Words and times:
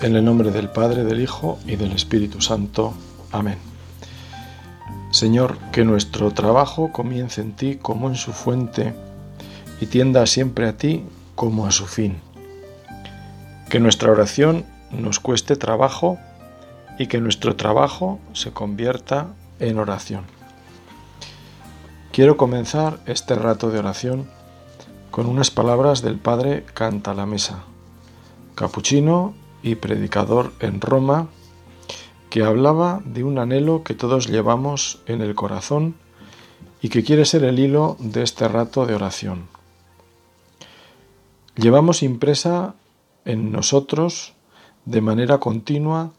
En 0.00 0.14
el 0.14 0.24
nombre 0.24 0.52
del 0.52 0.68
Padre, 0.68 1.02
del 1.02 1.20
Hijo 1.20 1.58
y 1.66 1.74
del 1.74 1.90
Espíritu 1.90 2.40
Santo. 2.40 2.94
Amén. 3.32 3.58
Señor, 5.10 5.58
que 5.72 5.84
nuestro 5.84 6.30
trabajo 6.30 6.92
comience 6.92 7.40
en 7.40 7.56
ti 7.56 7.78
como 7.82 8.08
en 8.08 8.14
su 8.14 8.32
fuente 8.32 8.94
y 9.80 9.86
tienda 9.86 10.24
siempre 10.26 10.68
a 10.68 10.76
ti 10.76 11.04
como 11.34 11.66
a 11.66 11.72
su 11.72 11.86
fin. 11.86 12.20
Que 13.70 13.80
nuestra 13.80 14.12
oración 14.12 14.64
nos 14.92 15.18
cueste 15.18 15.56
trabajo 15.56 16.16
y 16.96 17.08
que 17.08 17.20
nuestro 17.20 17.56
trabajo 17.56 18.20
se 18.34 18.52
convierta 18.52 19.34
en 19.58 19.80
oración. 19.80 20.22
Quiero 22.12 22.36
comenzar 22.36 23.00
este 23.06 23.34
rato 23.34 23.70
de 23.70 23.80
oración 23.80 24.28
con 25.10 25.26
unas 25.26 25.50
palabras 25.50 26.02
del 26.02 26.18
Padre 26.18 26.64
Canta 26.72 27.14
la 27.14 27.26
Mesa, 27.26 27.64
capuchino 28.54 29.34
y 29.62 29.74
predicador 29.76 30.52
en 30.60 30.80
Roma, 30.80 31.28
que 32.30 32.42
hablaba 32.42 33.00
de 33.04 33.24
un 33.24 33.38
anhelo 33.38 33.82
que 33.84 33.94
todos 33.94 34.28
llevamos 34.28 35.00
en 35.06 35.20
el 35.22 35.34
corazón 35.34 35.94
y 36.80 36.90
que 36.90 37.02
quiere 37.02 37.24
ser 37.24 37.44
el 37.44 37.58
hilo 37.58 37.96
de 37.98 38.22
este 38.22 38.46
rato 38.48 38.86
de 38.86 38.94
oración. 38.94 39.48
Llevamos 41.56 42.02
impresa 42.02 42.74
en 43.24 43.50
nosotros 43.50 44.34
de 44.84 45.00
manera 45.00 45.38
continua 45.38 46.12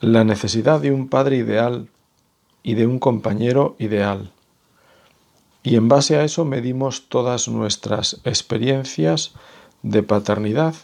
la 0.00 0.24
necesidad 0.24 0.80
de 0.80 0.90
un 0.90 1.08
padre 1.08 1.36
ideal 1.36 1.88
y 2.62 2.74
de 2.74 2.86
un 2.86 2.98
compañero 2.98 3.76
ideal. 3.78 4.32
Y 5.62 5.76
en 5.76 5.88
base 5.88 6.16
a 6.16 6.24
eso 6.24 6.44
medimos 6.44 7.08
todas 7.08 7.48
nuestras 7.48 8.20
experiencias 8.24 9.34
de 9.82 10.02
paternidad 10.02 10.74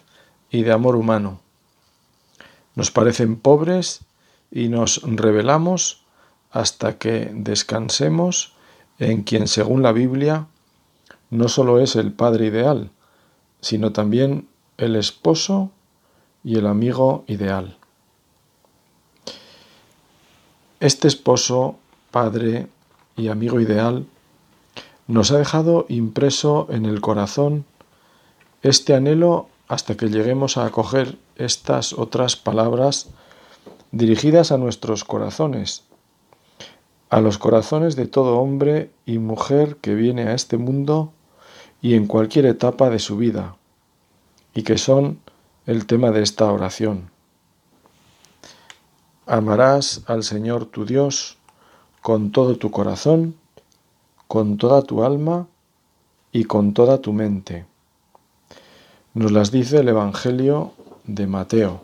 y 0.50 0.62
de 0.62 0.72
amor 0.72 0.96
humano 0.96 1.41
nos 2.74 2.90
parecen 2.90 3.36
pobres 3.36 4.00
y 4.50 4.68
nos 4.68 5.02
rebelamos 5.02 6.02
hasta 6.50 6.98
que 6.98 7.30
descansemos 7.34 8.54
en 8.98 9.22
quien, 9.22 9.48
según 9.48 9.82
la 9.82 9.92
Biblia, 9.92 10.46
no 11.30 11.48
solo 11.48 11.80
es 11.80 11.96
el 11.96 12.12
Padre 12.12 12.46
ideal, 12.46 12.90
sino 13.60 13.92
también 13.92 14.48
el 14.76 14.96
esposo 14.96 15.70
y 16.44 16.56
el 16.56 16.66
amigo 16.66 17.24
ideal. 17.26 17.76
Este 20.80 21.06
esposo, 21.06 21.78
padre 22.10 22.66
y 23.16 23.28
amigo 23.28 23.60
ideal 23.60 24.04
nos 25.06 25.30
ha 25.30 25.38
dejado 25.38 25.86
impreso 25.88 26.66
en 26.70 26.86
el 26.86 27.00
corazón 27.00 27.64
este 28.62 28.94
anhelo 28.94 29.48
hasta 29.72 29.96
que 29.96 30.10
lleguemos 30.10 30.58
a 30.58 30.66
acoger 30.66 31.16
estas 31.34 31.94
otras 31.94 32.36
palabras 32.36 33.08
dirigidas 33.90 34.52
a 34.52 34.58
nuestros 34.58 35.02
corazones, 35.02 35.84
a 37.08 37.22
los 37.22 37.38
corazones 37.38 37.96
de 37.96 38.06
todo 38.06 38.36
hombre 38.36 38.90
y 39.06 39.16
mujer 39.16 39.76
que 39.76 39.94
viene 39.94 40.24
a 40.24 40.34
este 40.34 40.58
mundo 40.58 41.14
y 41.80 41.94
en 41.94 42.06
cualquier 42.06 42.44
etapa 42.44 42.90
de 42.90 42.98
su 42.98 43.16
vida, 43.16 43.56
y 44.52 44.62
que 44.62 44.76
son 44.76 45.20
el 45.64 45.86
tema 45.86 46.10
de 46.10 46.20
esta 46.20 46.52
oración. 46.52 47.10
Amarás 49.24 50.02
al 50.06 50.22
Señor 50.22 50.66
tu 50.66 50.84
Dios 50.84 51.38
con 52.02 52.30
todo 52.30 52.56
tu 52.58 52.70
corazón, 52.70 53.36
con 54.28 54.58
toda 54.58 54.82
tu 54.82 55.02
alma 55.02 55.48
y 56.30 56.44
con 56.44 56.74
toda 56.74 57.00
tu 57.00 57.14
mente. 57.14 57.71
Nos 59.14 59.30
las 59.30 59.50
dice 59.50 59.80
el 59.80 59.89
Evangelio 59.89 60.73
de 61.05 61.27
Mateo. 61.27 61.83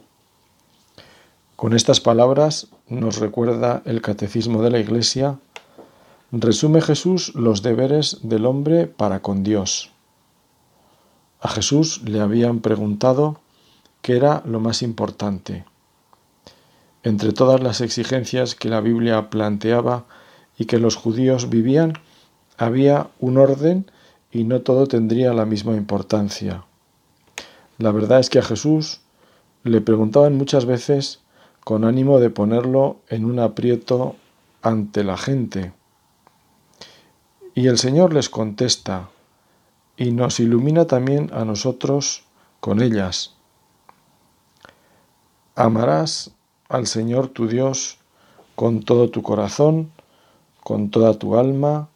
Con 1.57 1.75
estas 1.75 2.01
palabras 2.01 2.69
nos 2.89 3.19
recuerda 3.19 3.83
el 3.85 4.01
Catecismo 4.01 4.63
de 4.63 4.71
la 4.71 4.79
Iglesia, 4.79 5.39
resume 6.33 6.81
Jesús 6.81 7.35
los 7.35 7.61
deberes 7.61 8.21
del 8.23 8.47
hombre 8.47 8.87
para 8.87 9.21
con 9.21 9.45
Dios. 9.45 9.91
A 11.43 11.49
Jesús 11.49 12.01
le 12.03 12.21
habían 12.21 12.61
preguntado 12.61 13.41
qué 14.01 14.17
era 14.17 14.43
lo 14.47 14.59
más 14.59 14.81
importante. 14.81 15.67
Entre 17.03 17.35
todas 17.35 17.63
las 17.63 17.83
exigencias 17.83 18.55
que 18.55 18.71
la 18.71 18.81
Biblia 18.81 19.29
planteaba 19.29 20.07
y 20.57 20.65
que 20.65 20.79
los 20.79 20.97
judíos 20.97 21.51
vivían, 21.51 21.93
había 22.57 23.11
un 23.21 23.37
orden 23.37 23.91
y 24.33 24.45
no 24.45 24.63
todo 24.63 24.87
tendría 24.87 25.35
la 25.35 25.45
misma 25.45 25.77
importancia. 25.77 26.65
La 27.79 27.93
verdad 27.93 28.19
es 28.19 28.29
que 28.29 28.41
a 28.41 28.43
Jesús 28.43 29.01
le 29.63 29.81
preguntaban 29.81 30.37
muchas 30.37 30.67
veces 30.67 31.21
con 31.63 31.85
ánimo 31.85 32.19
de 32.19 32.31
ponerlo 32.31 32.97
en 33.09 33.25
un 33.25 33.39
aprieto 33.39 34.17
ante 34.63 35.05
la 35.05 35.17
gente. 35.17 35.73
Y 37.55 37.69
el 37.69 37.79
Señor 37.79 38.13
les 38.13 38.29
contesta 38.29 39.11
y 39.97 40.11
nos 40.11 40.41
ilumina 40.41 40.87
también 40.87 41.31
a 41.33 41.45
nosotros 41.45 42.25
con 42.61 42.83
ellas. 42.83 43.35
Amarás 45.55 46.33
al 46.69 46.87
Señor 46.87 47.29
tu 47.29 47.47
Dios 47.47 47.99
con 48.57 48.83
todo 48.83 49.11
tu 49.11 49.23
corazón, 49.23 49.93
con 50.65 50.91
toda 50.91 51.15
tu 51.15 51.37
alma, 51.37 51.89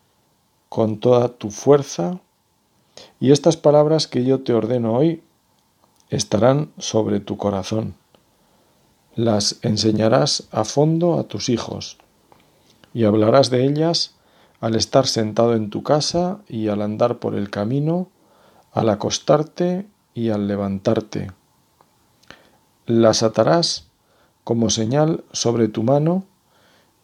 con 0.68 0.98
toda 0.98 1.28
tu 1.28 1.50
fuerza. 1.50 2.20
Y 3.18 3.32
estas 3.32 3.56
palabras 3.56 4.06
que 4.06 4.24
yo 4.24 4.42
te 4.42 4.52
ordeno 4.52 4.94
hoy 4.94 5.22
estarán 6.12 6.72
sobre 6.76 7.20
tu 7.20 7.38
corazón. 7.38 7.94
Las 9.14 9.58
enseñarás 9.62 10.46
a 10.52 10.64
fondo 10.64 11.18
a 11.18 11.24
tus 11.24 11.48
hijos 11.48 11.96
y 12.92 13.04
hablarás 13.04 13.48
de 13.48 13.64
ellas 13.64 14.14
al 14.60 14.74
estar 14.76 15.06
sentado 15.06 15.54
en 15.54 15.70
tu 15.70 15.82
casa 15.82 16.40
y 16.46 16.68
al 16.68 16.82
andar 16.82 17.18
por 17.18 17.34
el 17.34 17.48
camino, 17.48 18.10
al 18.72 18.90
acostarte 18.90 19.86
y 20.12 20.28
al 20.28 20.46
levantarte. 20.48 21.32
Las 22.84 23.22
atarás 23.22 23.88
como 24.44 24.68
señal 24.68 25.24
sobre 25.32 25.68
tu 25.68 25.82
mano 25.82 26.24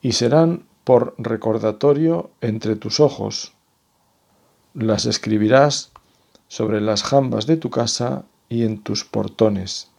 y 0.02 0.12
serán 0.12 0.66
por 0.84 1.14
recordatorio 1.16 2.30
entre 2.42 2.76
tus 2.76 3.00
ojos. 3.00 3.54
Las 4.74 5.06
escribirás 5.06 5.92
sobre 6.46 6.82
las 6.82 7.02
jambas 7.02 7.46
de 7.46 7.56
tu 7.56 7.70
casa 7.70 8.24
y 8.48 8.64
en 8.64 8.82
tus 8.82 9.04
portones. 9.04 9.90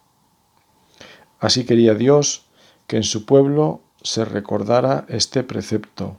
Así 1.39 1.65
quería 1.65 1.93
Dios 1.93 2.45
que 2.87 2.97
en 2.97 3.03
su 3.03 3.25
pueblo 3.25 3.81
se 4.01 4.25
recordara 4.25 5.05
este 5.09 5.43
precepto. 5.43 6.17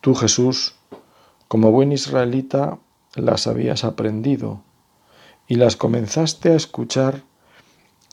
Tú, 0.00 0.14
Jesús, 0.14 0.76
como 1.48 1.72
buen 1.72 1.92
israelita, 1.92 2.78
las 3.14 3.46
habías 3.46 3.84
aprendido 3.84 4.62
y 5.48 5.56
las 5.56 5.76
comenzaste 5.76 6.52
a 6.52 6.56
escuchar 6.56 7.22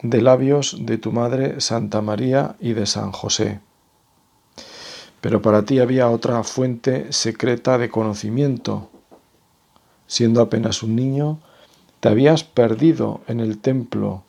de 0.01 0.21
labios 0.21 0.77
de 0.79 0.97
tu 0.97 1.11
madre 1.11 1.61
Santa 1.61 2.01
María 2.01 2.55
y 2.59 2.73
de 2.73 2.85
San 2.85 3.11
José. 3.11 3.59
Pero 5.21 5.41
para 5.41 5.63
ti 5.63 5.79
había 5.79 6.09
otra 6.09 6.43
fuente 6.43 7.11
secreta 7.11 7.77
de 7.77 7.89
conocimiento. 7.89 8.89
Siendo 10.05 10.41
apenas 10.41 10.83
un 10.83 10.95
niño, 10.95 11.39
te 11.99 12.09
habías 12.09 12.43
perdido 12.43 13.21
en 13.27 13.39
el 13.39 13.59
templo, 13.59 14.23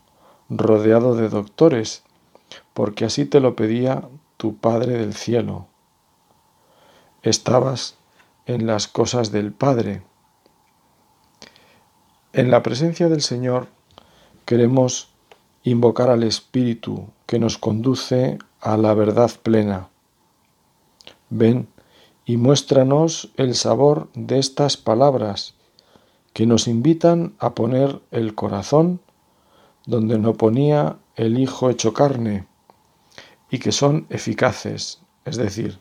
rodeado 0.48 1.14
de 1.14 1.28
doctores, 1.28 2.02
porque 2.72 3.04
así 3.04 3.26
te 3.26 3.40
lo 3.40 3.54
pedía 3.56 4.08
tu 4.36 4.56
Padre 4.56 4.94
del 4.94 5.14
cielo. 5.14 5.66
Estabas 7.22 7.96
en 8.46 8.66
las 8.66 8.88
cosas 8.88 9.31
del 9.32 9.52
Padre. 9.52 10.02
En 12.32 12.50
la 12.50 12.62
presencia 12.62 13.08
del 13.08 13.20
Señor 13.20 13.69
queremos 14.46 15.10
invocar 15.62 16.08
al 16.08 16.22
Espíritu 16.22 17.08
que 17.26 17.38
nos 17.38 17.58
conduce 17.58 18.38
a 18.60 18.76
la 18.78 18.94
verdad 18.94 19.31
plena. 19.43 19.88
Ven 21.28 21.69
y 22.25 22.38
muéstranos 22.38 23.31
el 23.37 23.54
sabor 23.54 24.08
de 24.14 24.38
estas 24.38 24.76
palabras 24.76 25.57
que 26.38 26.46
nos 26.46 26.69
invitan 26.69 27.35
a 27.40 27.56
poner 27.56 28.00
el 28.12 28.37
corazón 28.37 29.00
donde 29.87 30.20
no 30.20 30.35
ponía 30.35 30.99
el 31.17 31.37
Hijo 31.37 31.69
hecho 31.69 31.93
carne 31.93 32.46
y 33.50 33.58
que 33.58 33.73
son 33.73 34.06
eficaces, 34.08 35.00
es 35.25 35.37
decir, 35.37 35.81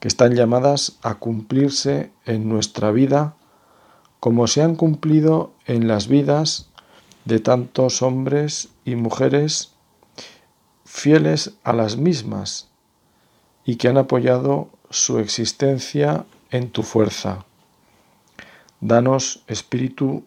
que 0.00 0.08
están 0.08 0.34
llamadas 0.34 0.98
a 1.02 1.20
cumplirse 1.20 2.10
en 2.26 2.48
nuestra 2.48 2.90
vida 2.90 3.36
como 4.18 4.48
se 4.48 4.60
han 4.60 4.74
cumplido 4.74 5.52
en 5.66 5.86
las 5.86 6.08
vidas 6.08 6.70
de 7.24 7.38
tantos 7.38 8.02
hombres 8.02 8.70
y 8.84 8.96
mujeres 8.96 9.76
fieles 10.84 11.52
a 11.62 11.72
las 11.72 11.96
mismas 11.96 12.70
y 13.64 13.76
que 13.76 13.86
han 13.86 13.98
apoyado 13.98 14.68
su 14.90 15.20
existencia 15.20 16.26
en 16.50 16.70
tu 16.70 16.82
fuerza. 16.82 17.46
Danos, 18.84 19.42
Espíritu, 19.46 20.24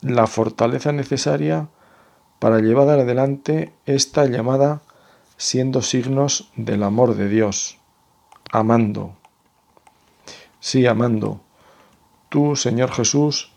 la 0.00 0.26
fortaleza 0.26 0.90
necesaria 0.90 1.68
para 2.40 2.58
llevar 2.58 2.88
adelante 2.88 3.72
esta 3.86 4.24
llamada 4.26 4.82
siendo 5.36 5.80
signos 5.80 6.50
del 6.56 6.82
amor 6.82 7.14
de 7.14 7.28
Dios, 7.28 7.78
amando. 8.50 9.12
Sí, 10.58 10.84
amando. 10.88 11.40
Tú, 12.28 12.56
Señor 12.56 12.90
Jesús, 12.90 13.52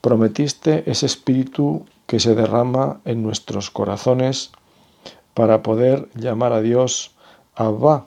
prometiste 0.00 0.90
ese 0.90 1.04
espíritu 1.04 1.84
que 2.06 2.20
se 2.20 2.34
derrama 2.34 3.02
en 3.04 3.22
nuestros 3.22 3.70
corazones 3.70 4.52
para 5.34 5.62
poder 5.62 6.08
llamar 6.14 6.54
a 6.54 6.62
Dios 6.62 7.14
Abba, 7.54 8.06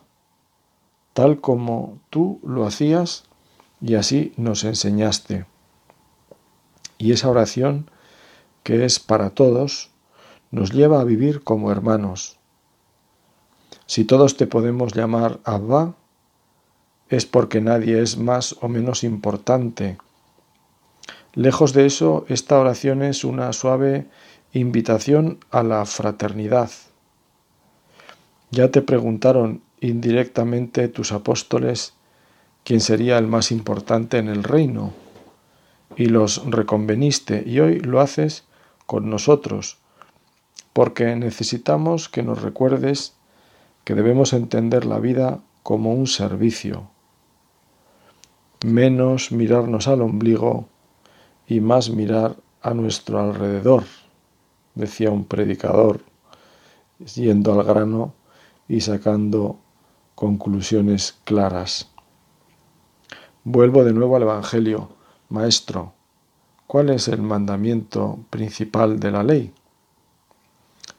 tal 1.13 1.39
como 1.41 1.99
tú 2.09 2.39
lo 2.43 2.65
hacías 2.65 3.25
y 3.81 3.95
así 3.95 4.33
nos 4.37 4.63
enseñaste. 4.63 5.45
Y 6.97 7.11
esa 7.11 7.29
oración, 7.29 7.89
que 8.63 8.85
es 8.85 8.99
para 8.99 9.31
todos, 9.31 9.89
nos 10.51 10.71
lleva 10.71 11.01
a 11.01 11.03
vivir 11.03 11.43
como 11.43 11.71
hermanos. 11.71 12.37
Si 13.87 14.05
todos 14.05 14.37
te 14.37 14.47
podemos 14.47 14.93
llamar 14.93 15.39
Abba, 15.43 15.95
es 17.09 17.25
porque 17.25 17.59
nadie 17.59 18.01
es 18.01 18.17
más 18.17 18.55
o 18.61 18.69
menos 18.69 19.03
importante. 19.03 19.97
Lejos 21.33 21.73
de 21.73 21.85
eso, 21.85 22.25
esta 22.29 22.59
oración 22.59 23.01
es 23.03 23.23
una 23.23 23.51
suave 23.51 24.07
invitación 24.53 25.39
a 25.49 25.63
la 25.63 25.85
fraternidad. 25.85 26.69
Ya 28.51 28.69
te 28.69 28.81
preguntaron 28.81 29.61
indirectamente 29.79 30.87
tus 30.87 31.11
apóstoles 31.11 31.93
quién 32.63 32.79
sería 32.79 33.17
el 33.17 33.27
más 33.27 33.51
importante 33.51 34.17
en 34.17 34.27
el 34.27 34.43
reino, 34.43 34.93
y 35.95 36.05
los 36.05 36.43
reconveniste, 36.45 37.43
y 37.45 37.59
hoy 37.59 37.79
lo 37.79 37.99
haces 37.99 38.45
con 38.85 39.09
nosotros, 39.09 39.77
porque 40.73 41.15
necesitamos 41.15 42.09
que 42.09 42.23
nos 42.23 42.41
recuerdes 42.41 43.15
que 43.83 43.95
debemos 43.95 44.33
entender 44.33 44.85
la 44.85 44.99
vida 44.99 45.39
como 45.63 45.93
un 45.93 46.07
servicio, 46.07 46.89
menos 48.65 49.31
mirarnos 49.31 49.87
al 49.87 50.01
ombligo 50.01 50.67
y 51.47 51.59
más 51.59 51.89
mirar 51.89 52.37
a 52.61 52.73
nuestro 52.73 53.19
alrededor, 53.19 53.83
decía 54.75 55.11
un 55.11 55.25
predicador, 55.25 56.01
yendo 57.15 57.59
al 57.59 57.65
grano 57.65 58.13
y 58.67 58.81
sacando 58.81 59.59
conclusiones 60.15 61.19
claras. 61.23 61.90
Vuelvo 63.43 63.83
de 63.83 63.91
nuevo 63.91 64.15
al 64.15 64.21
Evangelio. 64.21 64.89
Maestro, 65.29 65.93
¿cuál 66.67 66.91
es 66.91 67.07
el 67.07 67.23
mandamiento 67.23 68.19
principal 68.29 68.99
de 68.99 69.09
la 69.09 69.23
ley? 69.23 69.51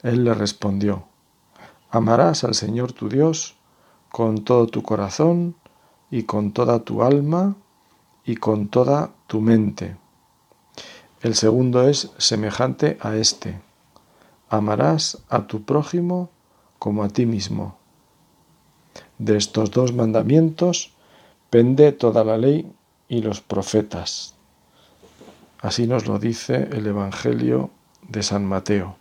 Él 0.03 0.25
le 0.25 0.35
respondió, 0.35 1.05
Amarás 1.89 2.43
al 2.43 2.55
Señor 2.55 2.94
tu 2.94 3.09
Dios 3.09 3.55
con 4.11 4.43
todo 4.43 4.67
tu 4.67 4.83
corazón 4.83 5.55
y 6.11 6.25
con 6.25 6.50
toda 6.50 6.81
tu 6.81 7.05
alma 7.05 7.55
y 8.25 8.35
con 8.35 8.67
toda 8.67 9.12
tu 9.29 9.41
mente. 9.41 9.97
El 11.21 11.37
segundo 11.37 11.87
es 11.87 12.11
semejante 12.19 12.99
a 13.00 13.15
este. 13.15 13.62
Amarás 14.49 15.23
a 15.29 15.47
tu 15.47 15.62
prójimo 15.62 16.29
como 16.81 17.05
a 17.05 17.09
ti 17.09 17.25
mismo. 17.25 17.77
De 19.19 19.37
estos 19.37 19.71
dos 19.71 19.93
mandamientos 19.95 20.92
pende 21.52 21.93
toda 21.93 22.25
la 22.25 22.38
ley 22.38 22.72
y 23.08 23.20
los 23.20 23.43
profetas. 23.43 24.37
Así 25.60 25.87
nos 25.87 26.06
lo 26.06 26.19
dice 26.19 26.70
el 26.72 26.87
Evangelio 26.87 27.69
de 28.08 28.22
San 28.22 28.46
Mateo. 28.46 28.96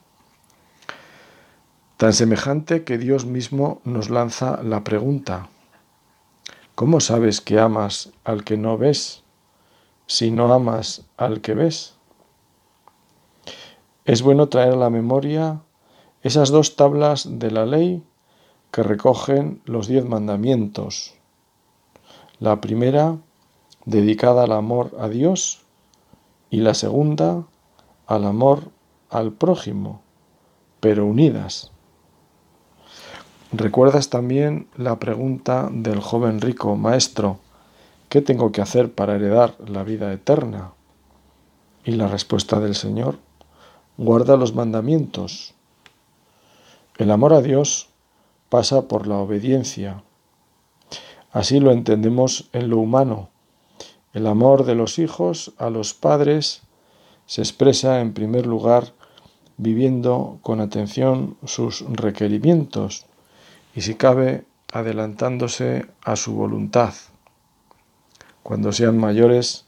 Tan 1.96 2.12
semejante 2.12 2.84
que 2.84 2.98
Dios 2.98 3.26
mismo 3.26 3.80
nos 3.86 4.10
lanza 4.10 4.62
la 4.64 4.84
pregunta, 4.84 5.48
¿cómo 6.76 7.00
sabes 7.00 7.40
que 7.40 7.58
amas 7.58 8.12
al 8.26 8.44
que 8.44 8.58
no 8.58 8.78
ves 8.78 9.24
si 10.06 10.30
no 10.30 10.54
amas 10.54 11.06
al 11.16 11.40
que 11.40 11.54
ves? 11.54 11.96
Es 14.04 14.24
bueno 14.24 14.50
traer 14.50 14.74
a 14.74 14.76
la 14.76 14.90
memoria 14.90 15.62
esas 16.22 16.50
dos 16.50 16.76
tablas 16.76 17.40
de 17.40 17.50
la 17.50 17.66
ley 17.66 18.04
que 18.72 18.84
recogen 18.84 19.62
los 19.64 19.88
diez 19.88 20.04
mandamientos. 20.04 21.21
La 22.42 22.60
primera, 22.60 23.20
dedicada 23.86 24.46
al 24.46 24.52
amor 24.52 24.98
a 25.00 25.10
Dios, 25.10 25.62
y 26.50 26.62
la 26.62 26.74
segunda, 26.74 27.46
al 28.08 28.26
amor 28.26 28.72
al 29.12 29.32
prójimo, 29.32 30.02
pero 30.80 31.06
unidas. 31.06 31.72
¿Recuerdas 33.52 34.10
también 34.10 34.68
la 34.76 34.98
pregunta 34.98 35.70
del 35.72 36.00
joven 36.00 36.42
rico, 36.42 36.76
Maestro, 36.76 37.38
¿qué 38.10 38.24
tengo 38.24 38.52
que 38.52 38.62
hacer 38.62 38.92
para 38.92 39.18
heredar 39.18 39.56
la 39.60 39.84
vida 39.84 40.12
eterna? 40.12 40.74
Y 41.86 41.92
la 41.92 42.08
respuesta 42.08 42.60
del 42.60 42.74
Señor, 42.74 43.20
guarda 43.98 44.36
los 44.36 44.56
mandamientos. 44.56 45.54
El 46.98 47.12
amor 47.12 47.34
a 47.34 47.44
Dios 47.44 47.90
pasa 48.50 48.88
por 48.88 49.06
la 49.06 49.18
obediencia. 49.18 50.04
Así 51.32 51.60
lo 51.60 51.72
entendemos 51.72 52.50
en 52.52 52.70
lo 52.70 52.78
humano. 52.78 53.30
El 54.14 54.28
amor 54.28 54.66
de 54.66 54.76
los 54.76 55.00
hijos 55.00 55.54
a 55.58 55.70
los 55.70 55.94
padres 55.94 56.64
se 57.26 57.42
expresa 57.42 58.02
en 58.02 58.14
primer 58.14 58.46
lugar 58.46 58.94
viviendo 59.56 60.40
con 60.42 60.60
atención 60.60 61.38
sus 61.46 61.86
requerimientos 61.88 63.06
y 63.74 63.82
si 63.82 63.96
cabe 63.96 64.44
adelantándose 64.74 65.86
a 66.04 66.16
su 66.16 66.34
voluntad. 66.34 66.94
Cuando 68.44 68.74
sean 68.74 68.98
mayores, 68.98 69.66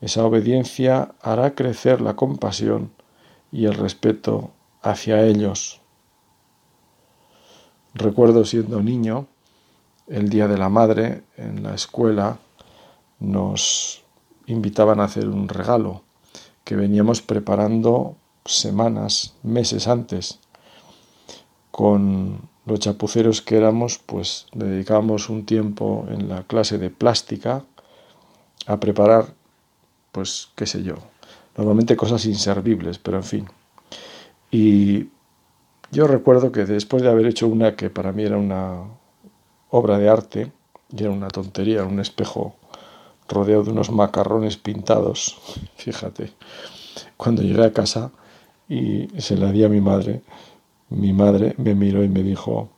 esa 0.00 0.24
obediencia 0.24 1.14
hará 1.22 1.54
crecer 1.54 2.00
la 2.00 2.16
compasión 2.16 2.90
y 3.52 3.66
el 3.66 3.74
respeto 3.74 4.50
hacia 4.82 5.22
ellos. 5.24 5.80
Recuerdo 7.94 8.44
siendo 8.44 8.82
niño, 8.82 9.26
el 10.10 10.28
Día 10.28 10.48
de 10.48 10.58
la 10.58 10.68
Madre 10.68 11.22
en 11.36 11.62
la 11.62 11.74
escuela 11.74 12.38
nos 13.20 14.02
invitaban 14.46 15.00
a 15.00 15.04
hacer 15.04 15.28
un 15.28 15.48
regalo 15.48 16.02
que 16.64 16.74
veníamos 16.74 17.22
preparando 17.22 18.16
semanas, 18.44 19.34
meses 19.44 19.86
antes. 19.86 20.40
Con 21.70 22.48
los 22.66 22.80
chapuceros 22.80 23.40
que 23.40 23.56
éramos, 23.56 23.98
pues 23.98 24.46
le 24.52 24.64
dedicábamos 24.64 25.30
un 25.30 25.46
tiempo 25.46 26.06
en 26.10 26.28
la 26.28 26.42
clase 26.42 26.78
de 26.78 26.90
plástica 26.90 27.64
a 28.66 28.80
preparar, 28.80 29.34
pues 30.10 30.48
qué 30.56 30.66
sé 30.66 30.82
yo, 30.82 30.96
normalmente 31.56 31.96
cosas 31.96 32.24
inservibles, 32.26 32.98
pero 32.98 33.18
en 33.18 33.24
fin. 33.24 33.46
Y 34.50 35.08
yo 35.92 36.08
recuerdo 36.08 36.50
que 36.50 36.64
después 36.64 37.02
de 37.04 37.10
haber 37.10 37.26
hecho 37.26 37.46
una 37.46 37.76
que 37.76 37.90
para 37.90 38.10
mí 38.10 38.24
era 38.24 38.36
una 38.36 38.99
obra 39.70 39.98
de 39.98 40.08
arte, 40.08 40.52
y 40.90 41.02
era 41.02 41.12
una 41.12 41.28
tontería, 41.28 41.84
un 41.84 42.00
espejo 42.00 42.54
rodeado 43.28 43.64
de 43.64 43.70
unos 43.70 43.90
macarrones 43.90 44.56
pintados, 44.56 45.38
fíjate, 45.76 46.32
cuando 47.16 47.42
llegué 47.42 47.64
a 47.64 47.72
casa 47.72 48.10
y 48.68 49.08
se 49.20 49.36
la 49.36 49.52
di 49.52 49.64
a 49.64 49.68
mi 49.68 49.80
madre, 49.80 50.22
mi 50.90 51.12
madre 51.12 51.54
me 51.58 51.74
miró 51.74 52.02
y 52.02 52.08
me 52.08 52.22
dijo, 52.22 52.68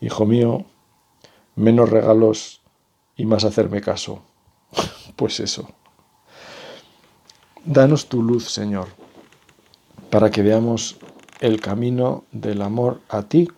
hijo 0.00 0.24
mío, 0.26 0.64
menos 1.56 1.90
regalos 1.90 2.60
y 3.16 3.26
más 3.26 3.44
hacerme 3.44 3.80
caso. 3.80 4.22
pues 5.16 5.40
eso. 5.40 5.68
Danos 7.64 8.08
tu 8.08 8.22
luz, 8.22 8.50
Señor, 8.50 8.88
para 10.10 10.30
que 10.30 10.42
veamos 10.42 10.96
el 11.40 11.60
camino 11.60 12.24
del 12.30 12.62
amor 12.62 13.00
a 13.08 13.22
ti 13.22 13.48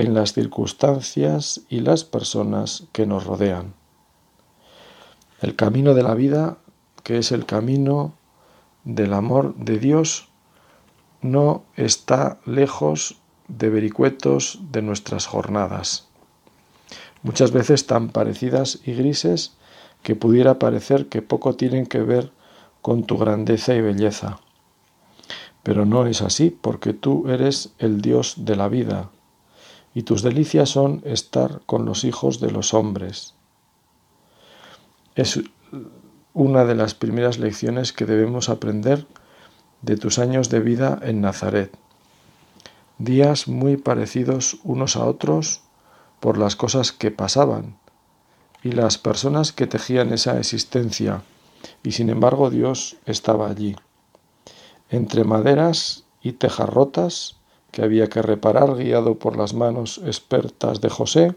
en 0.00 0.14
las 0.14 0.32
circunstancias 0.32 1.60
y 1.68 1.80
las 1.80 2.04
personas 2.04 2.84
que 2.92 3.04
nos 3.04 3.24
rodean. 3.26 3.74
El 5.42 5.56
camino 5.56 5.92
de 5.92 6.02
la 6.02 6.14
vida, 6.14 6.56
que 7.02 7.18
es 7.18 7.32
el 7.32 7.44
camino 7.44 8.14
del 8.84 9.12
amor 9.12 9.54
de 9.56 9.78
Dios, 9.78 10.28
no 11.20 11.64
está 11.76 12.38
lejos 12.46 13.20
de 13.48 13.68
vericuetos 13.68 14.60
de 14.70 14.80
nuestras 14.80 15.26
jornadas, 15.26 16.08
muchas 17.22 17.52
veces 17.52 17.86
tan 17.86 18.08
parecidas 18.08 18.80
y 18.86 18.94
grises 18.94 19.52
que 20.02 20.16
pudiera 20.16 20.58
parecer 20.58 21.08
que 21.08 21.20
poco 21.20 21.56
tienen 21.56 21.84
que 21.84 22.00
ver 22.00 22.32
con 22.80 23.04
tu 23.04 23.18
grandeza 23.18 23.74
y 23.74 23.82
belleza. 23.82 24.40
Pero 25.62 25.84
no 25.84 26.06
es 26.06 26.22
así, 26.22 26.48
porque 26.48 26.94
tú 26.94 27.28
eres 27.28 27.74
el 27.78 28.00
Dios 28.00 28.34
de 28.38 28.56
la 28.56 28.68
vida, 28.68 29.10
y 29.94 30.02
tus 30.02 30.22
delicias 30.22 30.68
son 30.68 31.02
estar 31.04 31.62
con 31.66 31.84
los 31.84 32.04
hijos 32.04 32.40
de 32.40 32.50
los 32.50 32.74
hombres. 32.74 33.34
Es 35.14 35.40
una 36.32 36.64
de 36.64 36.74
las 36.74 36.94
primeras 36.94 37.38
lecciones 37.38 37.92
que 37.92 38.06
debemos 38.06 38.48
aprender 38.48 39.06
de 39.82 39.96
tus 39.96 40.18
años 40.18 40.48
de 40.48 40.60
vida 40.60 40.98
en 41.02 41.20
Nazaret. 41.20 41.76
Días 42.98 43.48
muy 43.48 43.76
parecidos 43.76 44.58
unos 44.62 44.96
a 44.96 45.04
otros 45.06 45.62
por 46.20 46.38
las 46.38 46.54
cosas 46.54 46.92
que 46.92 47.10
pasaban 47.10 47.78
y 48.62 48.72
las 48.72 48.98
personas 48.98 49.52
que 49.52 49.66
tejían 49.66 50.12
esa 50.12 50.38
existencia, 50.38 51.22
y 51.82 51.92
sin 51.92 52.10
embargo 52.10 52.50
Dios 52.50 52.98
estaba 53.06 53.48
allí. 53.48 53.74
Entre 54.90 55.24
maderas 55.24 56.04
y 56.20 56.32
tejas 56.32 56.68
rotas 56.68 57.39
que 57.70 57.82
había 57.82 58.08
que 58.08 58.22
reparar 58.22 58.76
guiado 58.76 59.16
por 59.16 59.36
las 59.36 59.54
manos 59.54 60.00
expertas 60.04 60.80
de 60.80 60.88
José, 60.88 61.34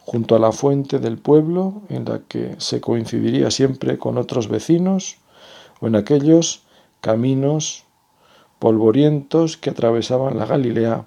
junto 0.00 0.34
a 0.34 0.38
la 0.38 0.52
fuente 0.52 0.98
del 0.98 1.18
pueblo 1.18 1.82
en 1.88 2.04
la 2.04 2.20
que 2.20 2.56
se 2.58 2.80
coincidiría 2.80 3.50
siempre 3.50 3.98
con 3.98 4.18
otros 4.18 4.48
vecinos, 4.48 5.18
o 5.80 5.86
en 5.86 5.96
aquellos 5.96 6.62
caminos 7.00 7.84
polvorientos 8.58 9.56
que 9.56 9.70
atravesaban 9.70 10.38
la 10.38 10.46
Galilea 10.46 11.06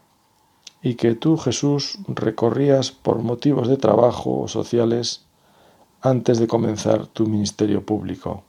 y 0.82 0.96
que 0.96 1.16
tú, 1.16 1.38
Jesús, 1.38 1.98
recorrías 2.08 2.92
por 2.92 3.20
motivos 3.20 3.68
de 3.68 3.78
trabajo 3.78 4.42
o 4.42 4.48
sociales 4.48 5.26
antes 6.02 6.38
de 6.38 6.48
comenzar 6.48 7.08
tu 7.08 7.26
ministerio 7.26 7.86
público. 7.86 8.44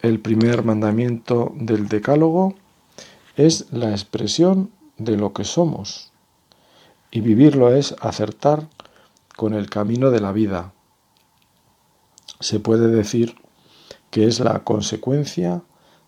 El 0.00 0.20
primer 0.20 0.64
mandamiento 0.64 1.52
del 1.54 1.88
Decálogo 1.88 2.54
es 3.38 3.72
la 3.72 3.90
expresión 3.92 4.72
de 4.96 5.16
lo 5.16 5.32
que 5.32 5.44
somos 5.44 6.12
y 7.12 7.20
vivirlo 7.20 7.72
es 7.72 7.94
acertar 8.00 8.68
con 9.36 9.54
el 9.54 9.70
camino 9.70 10.10
de 10.10 10.18
la 10.18 10.32
vida. 10.32 10.72
Se 12.40 12.58
puede 12.58 12.88
decir 12.88 13.36
que 14.10 14.26
es 14.26 14.40
la 14.40 14.64
consecuencia 14.64 15.62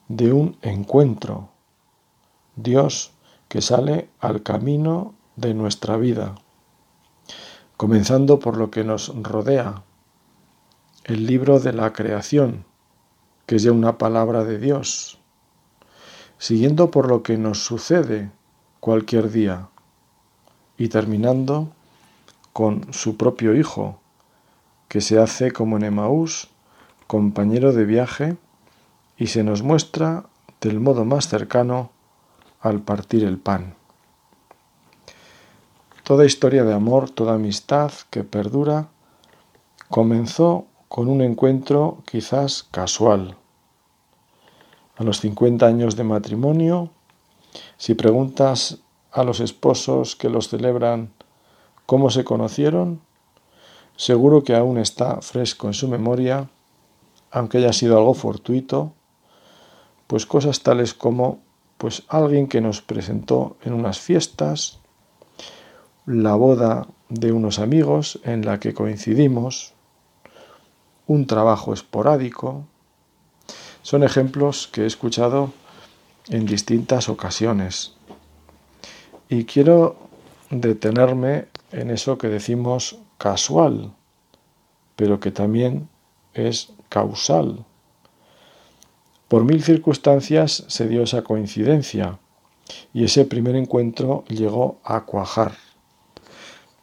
de 0.09 0.33
un 0.33 0.57
encuentro. 0.63 1.51
Dios 2.57 3.13
que 3.49 3.63
sale 3.63 4.11
al 4.19 4.43
camino 4.43 5.15
de 5.37 5.55
nuestra 5.55 5.97
vida, 5.97 6.35
comenzando 7.77 8.41
por 8.41 8.57
lo 8.57 8.73
que 8.73 8.83
nos 8.83 9.15
rodea, 9.23 9.85
el 11.05 11.27
libro 11.27 11.61
de 11.61 11.75
la 11.75 11.93
creación, 11.93 12.65
que 13.47 13.55
es 13.55 13.63
ya 13.63 13.71
una 13.71 13.99
palabra 13.99 14.43
de 14.43 14.59
Dios, 14.59 15.20
siguiendo 16.41 16.91
por 16.91 17.07
lo 17.07 17.23
que 17.23 17.37
nos 17.37 17.63
sucede 17.63 18.31
cualquier 18.81 19.31
día 19.31 19.69
y 20.79 20.89
terminando 20.89 21.69
con 22.55 22.93
su 22.95 23.19
propio 23.19 23.55
Hijo, 23.55 24.01
que 24.89 25.03
se 25.03 25.21
hace 25.21 25.53
como 25.53 25.77
en 25.77 25.85
Emaús, 25.85 26.49
compañero 27.07 27.75
de 27.75 27.85
viaje 27.85 28.37
y 29.19 29.27
se 29.27 29.45
nos 29.45 29.63
muestra 29.63 30.25
del 30.63 30.81
modo 30.81 31.05
más 31.05 31.29
cercano 31.29 31.91
al 32.61 32.81
partir 32.81 33.23
el 33.23 33.37
pan. 33.37 33.75
Toda 36.05 36.25
historia 36.25 36.65
de 36.65 36.73
amor, 36.73 37.11
toda 37.11 37.35
amistad 37.35 37.93
que 38.09 38.25
perdura, 38.25 38.89
comenzó 39.91 40.65
con 40.89 41.09
un 41.09 41.21
encuentro 41.21 42.03
quizás 42.07 42.67
casual. 42.71 43.37
A 45.01 45.03
los 45.03 45.21
50 45.21 45.65
años 45.65 45.97
de 45.97 46.05
matrimonio, 46.05 46.91
si 47.79 47.95
preguntas 47.95 48.81
a 49.11 49.25
los 49.25 49.41
esposos 49.41 50.15
que 50.15 50.29
los 50.29 50.51
celebran 50.51 51.11
cómo 51.87 52.11
se 52.11 52.23
conocieron, 52.23 53.01
seguro 53.97 54.45
que 54.45 54.55
aún 54.55 54.77
está 54.77 55.23
fresco 55.23 55.69
en 55.69 55.73
su 55.73 55.89
memoria, 55.89 56.51
aunque 57.31 57.57
haya 57.57 57.73
sido 57.73 57.97
algo 57.97 58.13
fortuito, 58.13 58.93
pues 60.07 60.27
cosas 60.27 60.61
tales 60.61 60.93
como 60.93 61.39
pues 61.79 62.03
alguien 62.09 62.47
que 62.47 62.61
nos 62.61 62.83
presentó 62.83 63.57
en 63.65 63.73
unas 63.73 64.01
fiestas, 64.01 64.81
la 66.05 66.35
boda 66.35 66.89
de 67.09 67.33
unos 67.33 67.59
amigos 67.59 68.21
en 68.23 68.45
la 68.45 68.61
que 68.61 68.75
coincidimos, 68.75 69.73
un 71.07 71.27
trabajo 71.27 71.73
esporádico. 71.73 72.67
Son 73.91 74.05
ejemplos 74.05 74.69
que 74.69 74.83
he 74.83 74.87
escuchado 74.87 75.53
en 76.29 76.47
distintas 76.47 77.09
ocasiones. 77.09 77.97
Y 79.29 79.47
quiero 79.47 79.97
detenerme 80.49 81.49
en 81.73 81.91
eso 81.91 82.17
que 82.17 82.29
decimos 82.29 83.01
casual, 83.19 83.93
pero 84.95 85.19
que 85.19 85.33
también 85.33 85.89
es 86.35 86.73
causal. 86.89 87.65
Por 89.27 89.43
mil 89.43 89.61
circunstancias 89.61 90.63
se 90.69 90.87
dio 90.87 91.03
esa 91.03 91.23
coincidencia 91.23 92.21
y 92.95 93.03
ese 93.03 93.25
primer 93.25 93.57
encuentro 93.57 94.23
llegó 94.29 94.79
a 94.85 95.05
cuajar. 95.05 95.55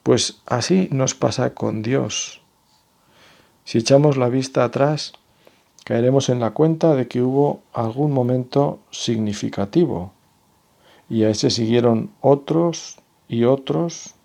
Pues 0.03 0.41
así 0.45 0.89
nos 0.91 1.15
pasa 1.15 1.53
con 1.53 1.83
Dios. 1.83 2.41
Si 3.63 3.77
echamos 3.77 4.17
la 4.17 4.27
vista 4.27 4.65
atrás, 4.65 5.13
caeremos 5.88 6.27
en 6.27 6.41
la 6.41 6.51
cuenta 6.51 6.96
de 6.96 7.08
que 7.08 7.22
hubo 7.22 7.62
algún 7.72 8.12
momento 8.12 8.79
significativo 8.91 10.12
y 11.10 11.24
a 11.24 11.29
ese 11.29 11.50
siguieron 11.50 12.12
otros 12.20 12.98
y 13.29 13.46
otros 13.46 14.15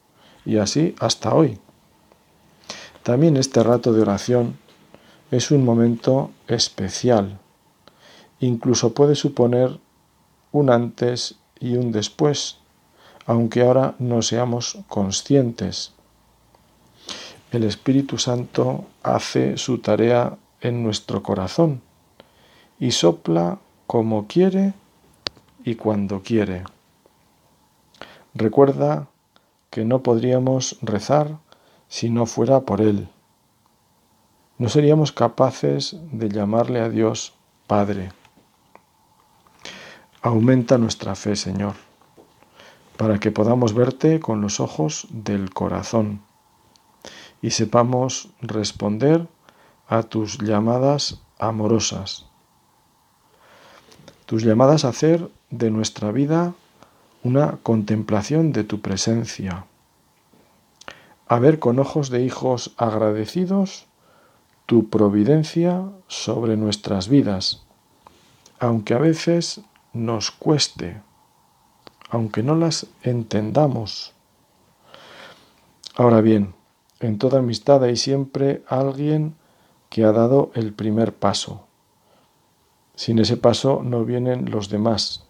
y 0.44 0.56
así 0.56 0.96
hasta 0.98 1.32
hoy. 1.32 1.60
También 3.04 3.36
este 3.36 3.62
rato 3.62 3.92
de 3.92 4.02
oración 4.02 4.58
es 5.30 5.52
un 5.52 5.64
momento 5.64 6.32
especial 6.48 7.38
incluso 8.42 8.92
puede 8.92 9.14
suponer 9.14 9.78
un 10.50 10.68
antes 10.68 11.36
y 11.60 11.76
un 11.76 11.92
después, 11.92 12.58
aunque 13.24 13.62
ahora 13.62 13.94
no 14.00 14.20
seamos 14.20 14.78
conscientes. 14.88 15.92
El 17.52 17.62
Espíritu 17.64 18.18
Santo 18.18 18.86
hace 19.02 19.56
su 19.56 19.78
tarea 19.78 20.36
en 20.62 20.82
nuestro 20.82 21.22
corazón 21.22 21.82
y 22.78 22.92
sopla 22.92 23.58
como 23.86 24.26
quiere 24.26 24.72
y 25.64 25.74
cuando 25.74 26.22
quiere. 26.22 26.64
Recuerda 28.34 29.08
que 29.70 29.84
no 29.84 30.02
podríamos 30.02 30.78
rezar 30.80 31.38
si 31.88 32.08
no 32.08 32.26
fuera 32.26 32.60
por 32.60 32.80
Él. 32.80 33.08
No 34.58 34.68
seríamos 34.68 35.12
capaces 35.12 35.96
de 36.12 36.28
llamarle 36.28 36.80
a 36.80 36.88
Dios 36.88 37.34
Padre. 37.66 38.12
Aumenta 40.22 40.78
nuestra 40.78 41.14
fe, 41.14 41.36
Señor, 41.36 41.74
para 42.96 43.18
que 43.18 43.30
podamos 43.30 43.74
verte 43.74 44.20
con 44.20 44.40
los 44.40 44.60
ojos 44.60 45.06
del 45.10 45.52
corazón 45.52 46.22
y 47.42 47.50
sepamos 47.50 48.30
responder 48.40 49.26
a 49.92 50.02
tus 50.04 50.38
llamadas 50.38 51.20
amorosas, 51.38 52.24
tus 54.24 54.42
llamadas 54.42 54.86
a 54.86 54.88
hacer 54.88 55.28
de 55.50 55.70
nuestra 55.70 56.12
vida 56.12 56.54
una 57.22 57.58
contemplación 57.62 58.52
de 58.52 58.64
tu 58.64 58.80
presencia, 58.80 59.66
a 61.28 61.38
ver 61.38 61.58
con 61.58 61.78
ojos 61.78 62.08
de 62.08 62.24
hijos 62.24 62.72
agradecidos 62.78 63.84
tu 64.64 64.88
providencia 64.88 65.84
sobre 66.06 66.56
nuestras 66.56 67.08
vidas, 67.08 67.66
aunque 68.60 68.94
a 68.94 68.98
veces 68.98 69.60
nos 69.92 70.30
cueste, 70.30 71.02
aunque 72.08 72.42
no 72.42 72.56
las 72.56 72.86
entendamos. 73.02 74.14
Ahora 75.96 76.22
bien, 76.22 76.54
en 77.00 77.18
toda 77.18 77.40
amistad 77.40 77.84
hay 77.84 77.96
siempre 77.96 78.64
alguien 78.66 79.36
que 79.92 80.04
ha 80.04 80.12
dado 80.12 80.50
el 80.54 80.72
primer 80.72 81.12
paso. 81.12 81.66
Sin 82.94 83.18
ese 83.18 83.36
paso 83.36 83.82
no 83.84 84.06
vienen 84.06 84.50
los 84.50 84.70
demás. 84.70 85.26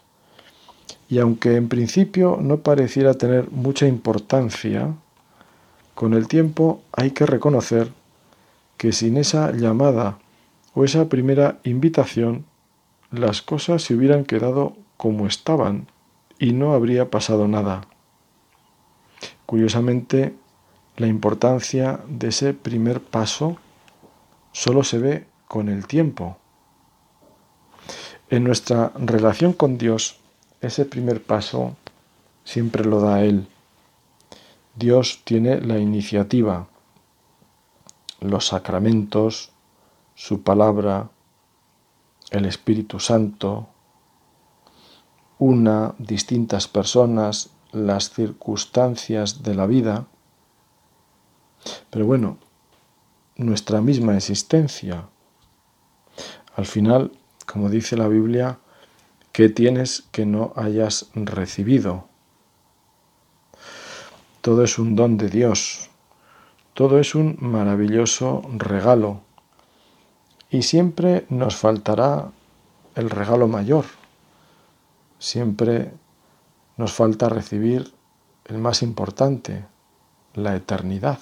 Y 1.08 1.18
aunque 1.18 1.56
en 1.56 1.68
principio 1.68 2.38
no 2.40 2.58
pareciera 2.58 3.14
tener 3.14 3.50
mucha 3.50 3.88
importancia, 3.88 4.94
con 5.96 6.14
el 6.14 6.28
tiempo 6.28 6.80
hay 6.92 7.10
que 7.10 7.26
reconocer 7.26 7.90
que 8.76 8.92
sin 8.92 9.16
esa 9.16 9.50
llamada 9.50 10.18
o 10.74 10.84
esa 10.84 11.08
primera 11.08 11.58
invitación 11.64 12.44
las 13.10 13.42
cosas 13.42 13.82
se 13.82 13.96
hubieran 13.96 14.24
quedado 14.24 14.76
como 14.96 15.26
estaban 15.26 15.88
y 16.38 16.52
no 16.52 16.72
habría 16.72 17.10
pasado 17.10 17.48
nada. 17.48 17.88
Curiosamente, 19.44 20.36
la 20.96 21.08
importancia 21.08 21.98
de 22.06 22.28
ese 22.28 22.54
primer 22.54 23.00
paso 23.00 23.56
solo 24.52 24.84
se 24.84 24.98
ve 24.98 25.26
con 25.48 25.68
el 25.68 25.86
tiempo. 25.86 26.38
En 28.30 28.44
nuestra 28.44 28.92
relación 28.96 29.52
con 29.52 29.76
Dios, 29.76 30.18
ese 30.60 30.84
primer 30.84 31.22
paso 31.22 31.76
siempre 32.44 32.84
lo 32.84 33.00
da 33.00 33.22
Él. 33.24 33.48
Dios 34.74 35.20
tiene 35.24 35.60
la 35.60 35.78
iniciativa, 35.78 36.68
los 38.20 38.46
sacramentos, 38.46 39.50
su 40.14 40.42
palabra, 40.42 41.10
el 42.30 42.46
Espíritu 42.46 42.98
Santo, 43.00 43.68
una, 45.38 45.94
distintas 45.98 46.68
personas, 46.68 47.50
las 47.72 48.10
circunstancias 48.10 49.42
de 49.42 49.54
la 49.54 49.66
vida, 49.66 50.06
pero 51.90 52.06
bueno, 52.06 52.38
nuestra 53.42 53.80
misma 53.80 54.16
existencia. 54.16 55.08
Al 56.54 56.66
final, 56.66 57.12
como 57.46 57.70
dice 57.70 57.96
la 57.96 58.08
Biblia, 58.08 58.58
¿qué 59.32 59.48
tienes 59.48 60.04
que 60.12 60.26
no 60.26 60.52
hayas 60.56 61.10
recibido? 61.14 62.08
Todo 64.40 64.64
es 64.64 64.78
un 64.78 64.96
don 64.96 65.16
de 65.16 65.28
Dios, 65.28 65.88
todo 66.74 66.98
es 66.98 67.14
un 67.14 67.36
maravilloso 67.40 68.42
regalo 68.56 69.20
y 70.50 70.62
siempre 70.62 71.26
nos 71.30 71.56
faltará 71.56 72.30
el 72.94 73.08
regalo 73.08 73.48
mayor, 73.48 73.84
siempre 75.18 75.92
nos 76.76 76.92
falta 76.92 77.28
recibir 77.28 77.92
el 78.44 78.58
más 78.58 78.82
importante, 78.82 79.64
la 80.34 80.56
eternidad. 80.56 81.18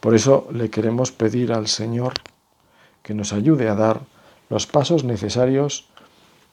Por 0.00 0.14
eso 0.14 0.48
le 0.52 0.70
queremos 0.70 1.12
pedir 1.12 1.52
al 1.52 1.68
Señor 1.68 2.14
que 3.02 3.14
nos 3.14 3.32
ayude 3.32 3.68
a 3.68 3.74
dar 3.74 4.00
los 4.48 4.66
pasos 4.66 5.04
necesarios 5.04 5.88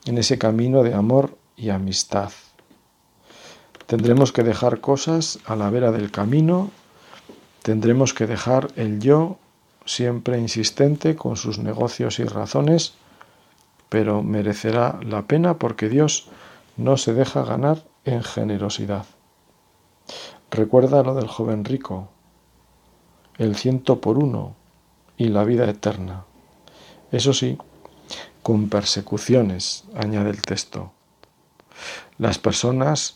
en 0.06 0.18
ese 0.18 0.38
camino 0.38 0.84
de 0.84 0.94
amor 0.94 1.38
y 1.56 1.70
amistad. 1.70 2.32
Tendremos 3.88 4.32
que 4.32 4.44
dejar 4.44 4.82
cosas 4.82 5.40
a 5.46 5.56
la 5.56 5.70
vera 5.70 5.92
del 5.92 6.12
camino, 6.12 6.72
tendremos 7.64 8.14
que 8.14 8.28
dejar 8.28 8.68
el 8.76 9.00
yo 9.00 9.38
siempre 9.86 10.38
insistente 10.38 11.16
con 11.16 11.38
sus 11.38 11.60
negocios 11.60 12.20
y 12.20 12.26
razones, 12.26 12.94
pero 13.90 14.24
merecerá 14.24 15.00
la 15.02 15.24
pena 15.24 15.58
porque 15.58 15.88
Dios 15.88 16.28
no 16.76 16.98
se 16.98 17.14
deja 17.14 17.44
ganar 17.44 17.84
en 18.04 18.24
generosidad. 18.24 19.06
Recuerda 20.52 21.04
lo 21.04 21.16
del 21.16 21.28
joven 21.28 21.66
rico, 21.66 22.10
el 23.38 23.56
ciento 23.56 24.02
por 24.02 24.18
uno 24.18 24.56
y 25.18 25.30
la 25.30 25.44
vida 25.44 25.70
eterna. 25.70 26.26
Eso 27.12 27.34
sí, 27.34 27.58
con 28.44 28.70
persecuciones, 28.70 29.84
añade 29.96 30.30
el 30.30 30.42
texto. 30.42 30.92
Las 32.18 32.40
personas 32.40 33.14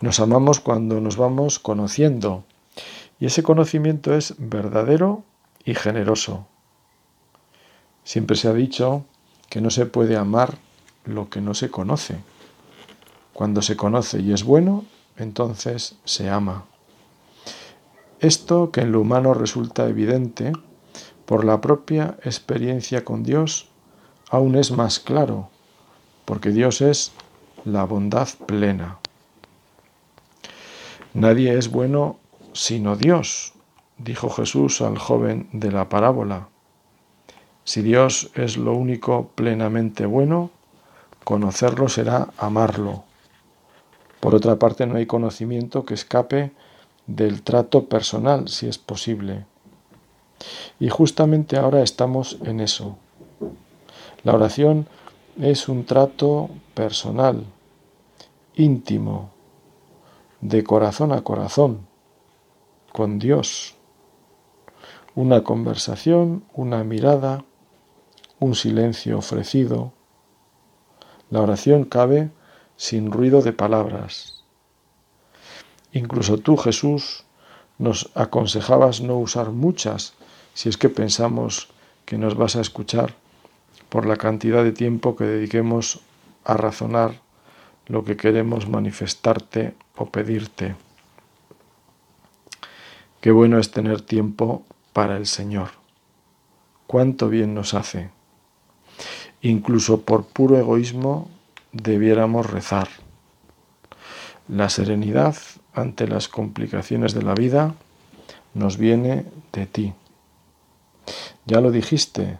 nos 0.00 0.20
amamos 0.20 0.60
cuando 0.60 1.00
nos 1.00 1.16
vamos 1.16 1.58
conociendo 1.58 2.44
y 3.18 3.26
ese 3.26 3.42
conocimiento 3.42 4.14
es 4.14 4.34
verdadero 4.38 5.22
y 5.64 5.74
generoso. 5.74 6.46
Siempre 8.04 8.36
se 8.36 8.48
ha 8.48 8.52
dicho 8.52 9.04
que 9.48 9.60
no 9.60 9.70
se 9.70 9.86
puede 9.86 10.16
amar 10.16 10.58
lo 11.04 11.30
que 11.30 11.40
no 11.40 11.54
se 11.54 11.70
conoce. 11.70 12.18
Cuando 13.32 13.62
se 13.62 13.76
conoce 13.76 14.20
y 14.20 14.32
es 14.32 14.44
bueno, 14.44 14.84
entonces 15.16 15.96
se 16.04 16.28
ama. 16.28 16.66
Esto 18.24 18.70
que 18.70 18.80
en 18.80 18.90
lo 18.90 19.02
humano 19.02 19.34
resulta 19.34 19.86
evidente, 19.86 20.52
por 21.26 21.44
la 21.44 21.60
propia 21.60 22.16
experiencia 22.24 23.04
con 23.04 23.22
Dios, 23.22 23.68
aún 24.30 24.54
es 24.56 24.70
más 24.70 24.98
claro, 24.98 25.50
porque 26.24 26.48
Dios 26.48 26.80
es 26.80 27.12
la 27.66 27.84
bondad 27.84 28.26
plena. 28.46 28.96
Nadie 31.12 31.58
es 31.58 31.70
bueno 31.70 32.16
sino 32.54 32.96
Dios, 32.96 33.52
dijo 33.98 34.30
Jesús 34.30 34.80
al 34.80 34.96
joven 34.96 35.50
de 35.52 35.70
la 35.70 35.90
parábola. 35.90 36.48
Si 37.64 37.82
Dios 37.82 38.30
es 38.34 38.56
lo 38.56 38.72
único 38.72 39.32
plenamente 39.34 40.06
bueno, 40.06 40.50
conocerlo 41.24 41.90
será 41.90 42.28
amarlo. 42.38 43.04
Por 44.20 44.34
otra 44.34 44.58
parte, 44.58 44.86
no 44.86 44.96
hay 44.96 45.04
conocimiento 45.04 45.84
que 45.84 45.92
escape 45.92 46.52
del 47.06 47.42
trato 47.42 47.86
personal, 47.86 48.48
si 48.48 48.66
es 48.66 48.78
posible. 48.78 49.46
Y 50.80 50.88
justamente 50.88 51.56
ahora 51.56 51.82
estamos 51.82 52.38
en 52.42 52.60
eso. 52.60 52.96
La 54.22 54.34
oración 54.34 54.86
es 55.40 55.68
un 55.68 55.84
trato 55.84 56.50
personal, 56.74 57.44
íntimo, 58.54 59.30
de 60.40 60.64
corazón 60.64 61.12
a 61.12 61.22
corazón, 61.22 61.86
con 62.92 63.18
Dios. 63.18 63.74
Una 65.14 65.44
conversación, 65.44 66.44
una 66.52 66.84
mirada, 66.84 67.44
un 68.40 68.54
silencio 68.54 69.18
ofrecido. 69.18 69.92
La 71.30 71.40
oración 71.40 71.84
cabe 71.84 72.30
sin 72.76 73.10
ruido 73.10 73.42
de 73.42 73.52
palabras 73.52 74.33
Incluso 75.94 76.38
tú, 76.38 76.56
Jesús, 76.56 77.24
nos 77.78 78.10
aconsejabas 78.16 79.00
no 79.00 79.16
usar 79.16 79.50
muchas 79.50 80.14
si 80.52 80.68
es 80.68 80.76
que 80.76 80.88
pensamos 80.88 81.68
que 82.04 82.18
nos 82.18 82.36
vas 82.36 82.56
a 82.56 82.60
escuchar 82.60 83.14
por 83.88 84.04
la 84.04 84.16
cantidad 84.16 84.64
de 84.64 84.72
tiempo 84.72 85.14
que 85.14 85.24
dediquemos 85.24 86.00
a 86.44 86.56
razonar 86.56 87.20
lo 87.86 88.04
que 88.04 88.16
queremos 88.16 88.68
manifestarte 88.68 89.74
o 89.96 90.06
pedirte. 90.06 90.74
Qué 93.20 93.30
bueno 93.30 93.58
es 93.58 93.70
tener 93.70 94.00
tiempo 94.00 94.64
para 94.92 95.16
el 95.16 95.26
Señor. 95.26 95.70
Cuánto 96.88 97.28
bien 97.28 97.54
nos 97.54 97.72
hace. 97.72 98.10
Incluso 99.42 100.00
por 100.00 100.26
puro 100.26 100.58
egoísmo 100.58 101.30
debiéramos 101.72 102.50
rezar. 102.50 102.88
La 104.48 104.68
serenidad 104.68 105.36
ante 105.74 106.06
las 106.06 106.28
complicaciones 106.28 107.14
de 107.14 107.22
la 107.22 107.34
vida 107.34 107.74
nos 108.54 108.78
viene 108.78 109.26
de 109.52 109.66
ti. 109.66 109.92
Ya 111.46 111.60
lo 111.60 111.70
dijiste, 111.70 112.38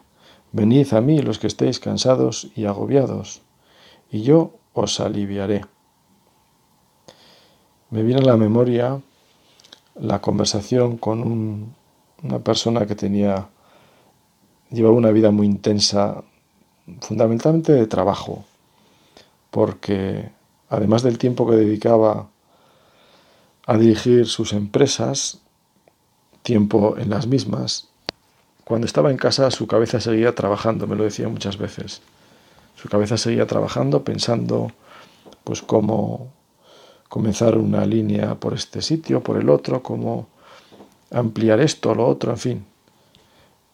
venid 0.51 0.93
a 0.93 1.01
mí 1.01 1.21
los 1.21 1.37
que 1.37 1.47
estéis 1.47 1.79
cansados 1.79 2.49
y 2.55 2.65
agobiados, 2.65 3.41
y 4.09 4.23
yo 4.23 4.57
os 4.73 4.99
aliviaré. 4.99 5.65
Me 7.89 8.01
viene 8.03 8.21
a 8.21 8.25
la 8.25 8.37
memoria 8.37 9.01
la 9.95 10.21
conversación 10.21 10.97
con 10.97 11.75
una 12.23 12.39
persona 12.39 12.85
que 12.85 12.95
tenía, 12.95 13.49
llevaba 14.71 14.95
una 14.95 15.11
vida 15.11 15.31
muy 15.31 15.45
intensa, 15.45 16.23
fundamentalmente 17.01 17.73
de 17.73 17.87
trabajo, 17.87 18.45
porque 19.51 20.31
además 20.69 21.03
del 21.03 21.17
tiempo 21.17 21.47
que 21.47 21.55
dedicaba 21.55 22.29
a 23.65 23.77
dirigir 23.77 24.27
sus 24.27 24.53
empresas, 24.53 25.39
tiempo 26.43 26.95
en 26.97 27.09
las 27.09 27.27
mismas. 27.27 27.89
Cuando 28.63 28.85
estaba 28.85 29.11
en 29.11 29.17
casa 29.17 29.51
su 29.51 29.67
cabeza 29.67 29.99
seguía 29.99 30.35
trabajando, 30.35 30.87
me 30.87 30.95
lo 30.95 31.03
decía 31.03 31.27
muchas 31.27 31.57
veces. 31.57 32.01
Su 32.75 32.89
cabeza 32.89 33.17
seguía 33.17 33.47
trabajando 33.47 34.03
pensando 34.03 34.71
pues 35.43 35.61
cómo 35.61 36.31
comenzar 37.09 37.57
una 37.57 37.85
línea 37.85 38.35
por 38.35 38.53
este 38.53 38.81
sitio, 38.81 39.21
por 39.21 39.37
el 39.37 39.49
otro, 39.49 39.81
cómo 39.81 40.27
ampliar 41.11 41.59
esto, 41.59 41.95
lo 41.95 42.07
otro, 42.07 42.31
en 42.31 42.37
fin. 42.37 42.65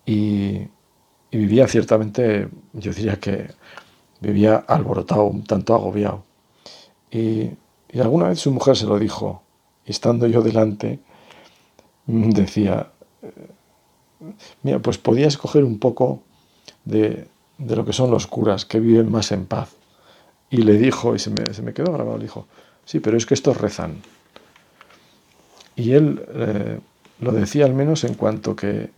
Y, 0.06 0.68
vivía 1.32 1.68
ciertamente, 1.68 2.50
yo 2.74 2.94
diría 2.94 3.16
que 3.20 3.48
vivía 4.20 4.58
alborotado, 4.68 5.24
un 5.26 5.44
tanto 5.44 5.74
agobiado. 5.74 6.24
y 7.10 7.52
alguna 8.00 8.30
vez 8.30 8.40
su 8.40 8.52
mujer 8.52 8.78
se 8.78 8.86
lo 8.86 9.00
dijo, 9.00 9.42
estando 9.86 10.28
yo 10.28 10.42
delante, 10.42 11.00
decía, 12.06 12.92
mira, 14.64 14.80
pues 14.80 14.98
podía 14.98 15.28
escoger 15.28 15.64
un 15.64 15.80
poco 15.80 16.24
de, 16.86 17.28
lo 17.58 17.86
que 17.86 17.94
son 17.94 18.12
los 18.12 18.28
curas, 18.28 18.66
que 18.66 18.80
viven 18.80 19.12
más 19.12 19.32
en 19.32 19.46
paz. 19.46 19.74
Y 20.50 20.58
le 20.58 20.78
dijo, 20.78 21.16
y 21.16 21.20
se 21.20 21.30
me, 21.30 21.74
quedó 21.74 21.94
grabado, 21.94 22.18
le 22.18 22.24
dijo, 22.24 22.48
sí, 22.86 23.00
pero 23.00 23.18
es 23.18 23.26
que 23.26 23.34
estos 23.34 23.58
rezan. 23.58 24.02
Y 25.76 25.94
él 25.94 26.26
eh, 26.34 26.80
lo 27.20 27.32
decía 27.32 27.66
al 27.66 27.74
menos 27.74 28.04
en 28.04 28.16
cuanto 28.16 28.56
que 28.56 28.92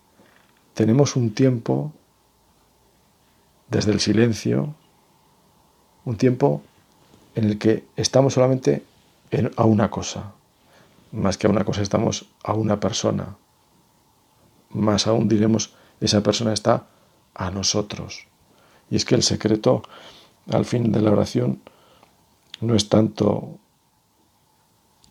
tenemos 0.74 1.16
un 1.16 1.34
tiempo 1.34 1.94
desde 3.70 3.92
el 3.92 4.00
silencio, 4.00 4.74
un 6.06 6.18
tiempo 6.18 6.62
en 7.36 7.46
el 7.46 7.58
que 7.58 7.84
estamos 7.96 8.34
solamente 8.34 8.84
a 9.56 9.66
una 9.66 9.90
cosa, 9.90 10.34
más 11.14 11.38
que 11.38 11.48
a 11.48 11.50
una 11.50 11.64
cosa 11.64 11.82
estamos 11.82 12.26
a 12.44 12.54
una 12.54 12.80
persona. 12.80 13.38
Más 14.72 15.08
aún 15.08 15.28
diremos, 15.28 15.76
esa 16.02 16.22
persona 16.22 16.54
está 16.54 16.88
a 17.36 17.52
nosotros. 17.52 18.28
Y 18.90 18.96
es 18.96 19.06
que 19.06 19.16
el 19.16 19.24
secreto 19.24 19.84
al 20.52 20.66
fin 20.66 20.92
de 20.92 21.02
la 21.02 21.12
oración 21.12 21.62
no 22.62 22.76
es 22.76 22.90
tanto 22.90 23.60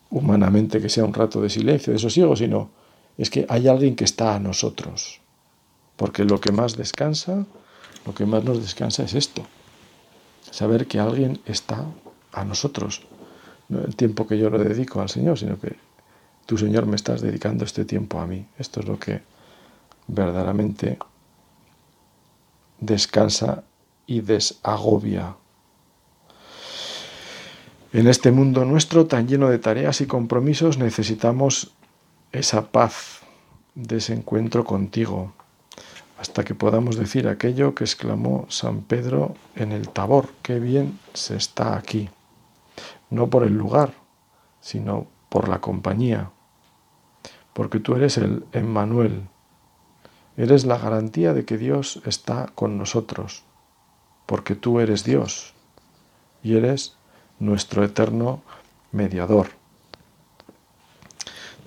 humanamente 0.09 0.81
que 0.81 0.89
sea 0.89 1.05
un 1.05 1.13
rato 1.13 1.41
de 1.41 1.49
silencio, 1.49 1.93
de 1.93 1.99
sosiego, 1.99 2.35
sino 2.35 2.69
es 3.17 3.29
que 3.29 3.45
hay 3.49 3.67
alguien 3.67 3.95
que 3.95 4.03
está 4.03 4.35
a 4.35 4.39
nosotros. 4.39 5.21
Porque 5.95 6.25
lo 6.25 6.39
que 6.41 6.51
más 6.51 6.75
descansa, 6.75 7.45
lo 8.05 8.13
que 8.13 8.25
más 8.25 8.43
nos 8.43 8.61
descansa 8.61 9.03
es 9.03 9.13
esto, 9.13 9.43
saber 10.51 10.85
que 10.85 10.99
alguien 10.99 11.39
está 11.45 11.85
a 12.33 12.43
nosotros, 12.43 13.03
no 13.69 13.79
el 13.79 13.95
tiempo 13.95 14.27
que 14.27 14.37
yo 14.37 14.49
lo 14.49 14.59
dedico 14.59 14.99
al 14.99 15.09
Señor, 15.09 15.39
sino 15.39 15.59
que 15.59 15.77
tú, 16.45 16.57
Señor, 16.57 16.85
me 16.85 16.95
estás 16.95 17.21
dedicando 17.21 17.65
este 17.65 17.85
tiempo 17.85 18.19
a 18.19 18.27
mí. 18.27 18.45
Esto 18.57 18.79
es 18.79 18.87
lo 18.87 18.99
que 18.99 19.21
verdaderamente 20.07 20.97
descansa 22.79 23.63
y 24.05 24.21
desagobia. 24.21 25.35
En 27.93 28.07
este 28.07 28.31
mundo 28.31 28.65
nuestro 28.65 29.05
tan 29.05 29.27
lleno 29.27 29.49
de 29.49 29.59
tareas 29.59 30.01
y 30.01 30.07
compromisos 30.07 30.77
necesitamos 30.77 31.71
esa 32.31 32.71
paz 32.71 33.21
de 33.75 33.97
ese 33.97 34.13
encuentro 34.13 34.65
contigo, 34.65 35.33
hasta 36.19 36.43
que 36.43 36.55
podamos 36.55 36.95
decir 36.95 37.27
aquello 37.27 37.75
que 37.75 37.83
exclamó 37.83 38.45
San 38.49 38.81
Pedro 38.81 39.35
en 39.55 39.71
el 39.71 39.89
Tabor, 39.89 40.29
qué 40.41 40.59
bien 40.59 40.99
se 41.13 41.35
está 41.35 41.77
aquí, 41.77 42.09
no 43.09 43.27
por 43.27 43.43
el 43.43 43.53
lugar, 43.53 43.93
sino 44.59 45.07
por 45.33 45.49
la 45.49 45.61
compañía, 45.61 46.29
porque 47.53 47.79
tú 47.79 47.95
eres 47.95 48.19
el 48.19 48.45
Emmanuel, 48.51 49.27
eres 50.37 50.63
la 50.63 50.77
garantía 50.77 51.33
de 51.33 51.43
que 51.43 51.57
Dios 51.57 52.03
está 52.05 52.51
con 52.53 52.77
nosotros, 52.77 53.41
porque 54.27 54.53
tú 54.53 54.79
eres 54.79 55.03
Dios 55.03 55.55
y 56.43 56.55
eres 56.55 56.97
nuestro 57.39 57.83
eterno 57.83 58.43
mediador. 58.91 59.47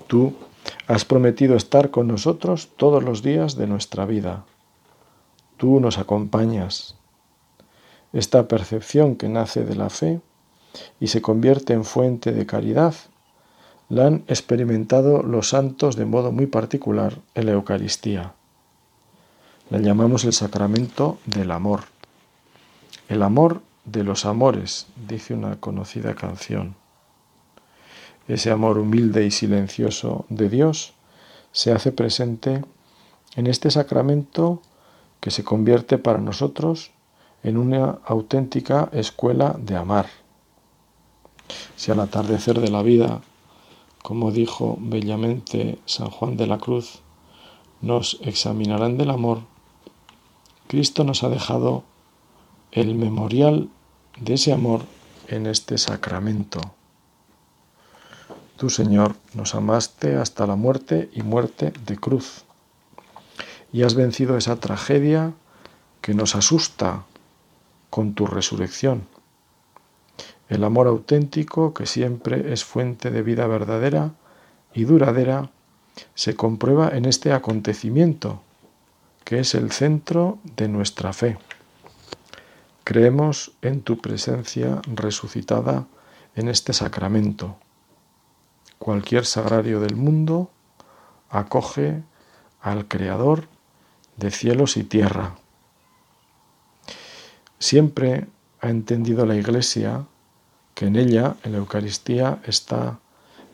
Tú 0.07 0.33
Has 0.87 1.03
prometido 1.03 1.57
estar 1.57 1.91
con 1.91 2.07
nosotros 2.07 2.69
todos 2.77 3.03
los 3.03 3.21
días 3.21 3.57
de 3.57 3.67
nuestra 3.67 4.05
vida. 4.05 4.45
Tú 5.57 5.81
nos 5.81 5.97
acompañas. 5.97 6.95
Esta 8.13 8.47
percepción 8.47 9.17
que 9.17 9.27
nace 9.27 9.65
de 9.65 9.75
la 9.75 9.89
fe 9.89 10.21
y 11.01 11.07
se 11.07 11.21
convierte 11.21 11.73
en 11.73 11.83
fuente 11.83 12.31
de 12.31 12.45
caridad, 12.45 12.95
la 13.89 14.07
han 14.07 14.23
experimentado 14.27 15.23
los 15.23 15.49
santos 15.49 15.95
de 15.95 16.05
modo 16.05 16.31
muy 16.31 16.47
particular 16.47 17.19
en 17.35 17.45
la 17.45 17.53
Eucaristía. 17.53 18.33
La 19.69 19.79
llamamos 19.79 20.25
el 20.25 20.33
sacramento 20.33 21.19
del 21.25 21.51
amor. 21.51 21.81
El 23.09 23.23
amor 23.23 23.61
de 23.85 24.03
los 24.03 24.25
amores, 24.25 24.87
dice 25.07 25.33
una 25.33 25.59
conocida 25.59 26.15
canción 26.15 26.75
ese 28.27 28.51
amor 28.51 28.77
humilde 28.77 29.25
y 29.25 29.31
silencioso 29.31 30.25
de 30.29 30.49
Dios, 30.49 30.93
se 31.51 31.71
hace 31.71 31.91
presente 31.91 32.63
en 33.35 33.47
este 33.47 33.71
sacramento 33.71 34.61
que 35.19 35.31
se 35.31 35.43
convierte 35.43 35.97
para 35.97 36.19
nosotros 36.19 36.91
en 37.43 37.57
una 37.57 37.99
auténtica 38.05 38.89
escuela 38.91 39.55
de 39.59 39.77
amar. 39.77 40.07
Si 41.75 41.91
al 41.91 42.01
atardecer 42.01 42.59
de 42.59 42.69
la 42.69 42.83
vida, 42.83 43.21
como 44.07 44.31
dijo 44.31 44.77
bellamente 44.79 45.79
San 45.85 46.09
Juan 46.09 46.37
de 46.37 46.47
la 46.47 46.59
Cruz, 46.59 46.99
nos 47.81 48.17
examinarán 48.21 48.97
del 48.97 49.09
amor, 49.09 49.41
Cristo 50.69 51.03
nos 51.03 51.25
ha 51.25 51.29
dejado 51.29 51.83
el 52.71 52.95
memorial 52.95 53.67
de 54.17 54.35
ese 54.35 54.53
amor 54.53 54.83
en 55.27 55.45
este 55.45 55.77
sacramento. 55.77 56.61
Tú, 58.55 58.69
Señor, 58.69 59.17
nos 59.33 59.55
amaste 59.55 60.15
hasta 60.15 60.47
la 60.47 60.55
muerte 60.55 61.09
y 61.13 61.23
muerte 61.23 61.73
de 61.85 61.97
cruz. 61.97 62.45
Y 63.73 63.83
has 63.83 63.93
vencido 63.93 64.37
esa 64.37 64.55
tragedia 64.55 65.33
que 65.99 66.13
nos 66.13 66.33
asusta 66.33 67.03
con 67.89 68.13
tu 68.13 68.25
resurrección. 68.25 69.05
El 70.49 70.63
amor 70.63 70.87
auténtico, 70.87 71.73
que 71.73 71.85
siempre 71.85 72.53
es 72.53 72.63
fuente 72.63 73.11
de 73.11 73.21
vida 73.21 73.47
verdadera 73.47 74.11
y 74.73 74.85
duradera, 74.85 75.49
se 76.15 76.35
comprueba 76.35 76.89
en 76.89 77.05
este 77.05 77.33
acontecimiento, 77.33 78.41
que 79.23 79.39
es 79.39 79.55
el 79.55 79.71
centro 79.71 80.39
de 80.55 80.67
nuestra 80.67 81.11
fe. 81.13 81.37
Creemos 82.83 83.51
en 83.61 83.81
tu 83.81 83.97
presencia 83.99 84.81
resucitada 84.85 85.87
en 86.35 86.47
este 86.47 86.71
sacramento 86.73 87.57
cualquier 88.77 89.25
sagrario 89.25 89.79
del 89.79 89.95
mundo 89.95 90.49
acoge 91.29 92.03
al 92.61 92.87
Creador 92.87 93.47
de 94.17 94.31
cielos 94.31 94.77
y 94.77 94.83
tierra. 94.83 95.35
Siempre 97.59 98.27
ha 98.61 98.69
entendido 98.69 99.25
la 99.25 99.35
Iglesia 99.35 100.05
que 100.77 100.85
en 100.85 100.95
ella, 100.95 101.35
en 101.41 101.53
la 101.53 101.57
Eucaristía, 101.57 102.37
está 102.45 102.99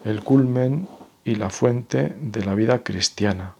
el 0.03 0.25
culmen 0.25 0.89
y 1.23 1.35
la 1.35 1.49
fuente 1.49 2.17
de 2.19 2.43
la 2.43 2.53
vida 2.53 2.83
cristiana. 2.83 3.55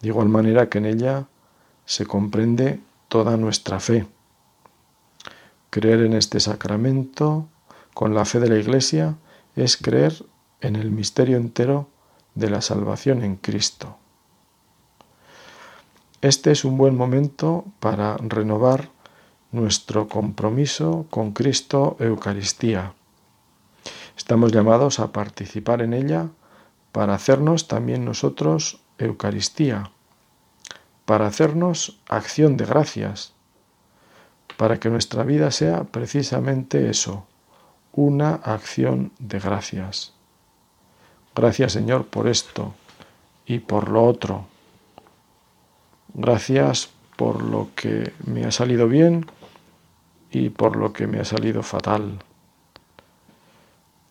De 0.00 0.10
igual 0.10 0.28
manera 0.28 0.68
que 0.68 0.78
en 0.78 0.86
ella 0.86 1.26
se 1.86 2.06
comprende 2.06 2.78
toda 3.08 3.36
nuestra 3.36 3.80
fe. 3.80 4.06
Creer 5.70 6.02
en 6.02 6.12
este 6.12 6.38
sacramento 6.38 7.48
con 7.94 8.14
la 8.14 8.24
fe 8.24 8.38
de 8.38 8.48
la 8.48 8.58
Iglesia 8.58 9.16
es 9.56 9.76
creer 9.76 10.14
en 10.60 10.76
el 10.76 10.92
misterio 10.92 11.38
entero 11.38 11.88
de 12.36 12.48
la 12.48 12.60
salvación 12.60 13.24
en 13.24 13.34
Cristo. 13.34 13.96
Este 16.22 16.52
es 16.52 16.64
un 16.64 16.78
buen 16.78 16.96
momento 16.96 17.64
para 17.80 18.16
renovar 18.18 18.90
nuestro 19.52 20.08
compromiso 20.08 21.06
con 21.10 21.32
Cristo 21.32 21.96
Eucaristía. 22.00 22.94
Estamos 24.16 24.52
llamados 24.52 24.98
a 24.98 25.12
participar 25.12 25.82
en 25.82 25.92
ella 25.92 26.28
para 26.92 27.14
hacernos 27.14 27.68
también 27.68 28.04
nosotros 28.04 28.80
Eucaristía, 28.98 29.90
para 31.04 31.26
hacernos 31.26 32.00
acción 32.08 32.56
de 32.56 32.64
gracias, 32.64 33.34
para 34.56 34.80
que 34.80 34.88
nuestra 34.88 35.22
vida 35.22 35.50
sea 35.50 35.84
precisamente 35.84 36.88
eso, 36.88 37.26
una 37.92 38.34
acción 38.34 39.12
de 39.18 39.38
gracias. 39.38 40.14
Gracias 41.34 41.72
Señor 41.72 42.06
por 42.06 42.28
esto 42.28 42.74
y 43.44 43.58
por 43.58 43.90
lo 43.90 44.04
otro. 44.04 44.46
Gracias 46.14 46.88
por 47.16 47.42
lo 47.42 47.68
que 47.74 48.14
me 48.24 48.44
ha 48.44 48.50
salido 48.50 48.88
bien 48.88 49.26
y 50.38 50.50
por 50.50 50.76
lo 50.76 50.92
que 50.92 51.06
me 51.06 51.20
ha 51.20 51.24
salido 51.24 51.62
fatal. 51.62 52.18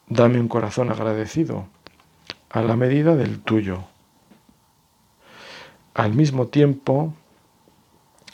Dame 0.07 0.39
un 0.39 0.47
corazón 0.47 0.89
agradecido 0.91 1.67
a 2.49 2.61
la 2.61 2.75
medida 2.75 3.15
del 3.15 3.41
tuyo. 3.41 3.83
Al 5.93 6.13
mismo 6.13 6.47
tiempo, 6.47 7.13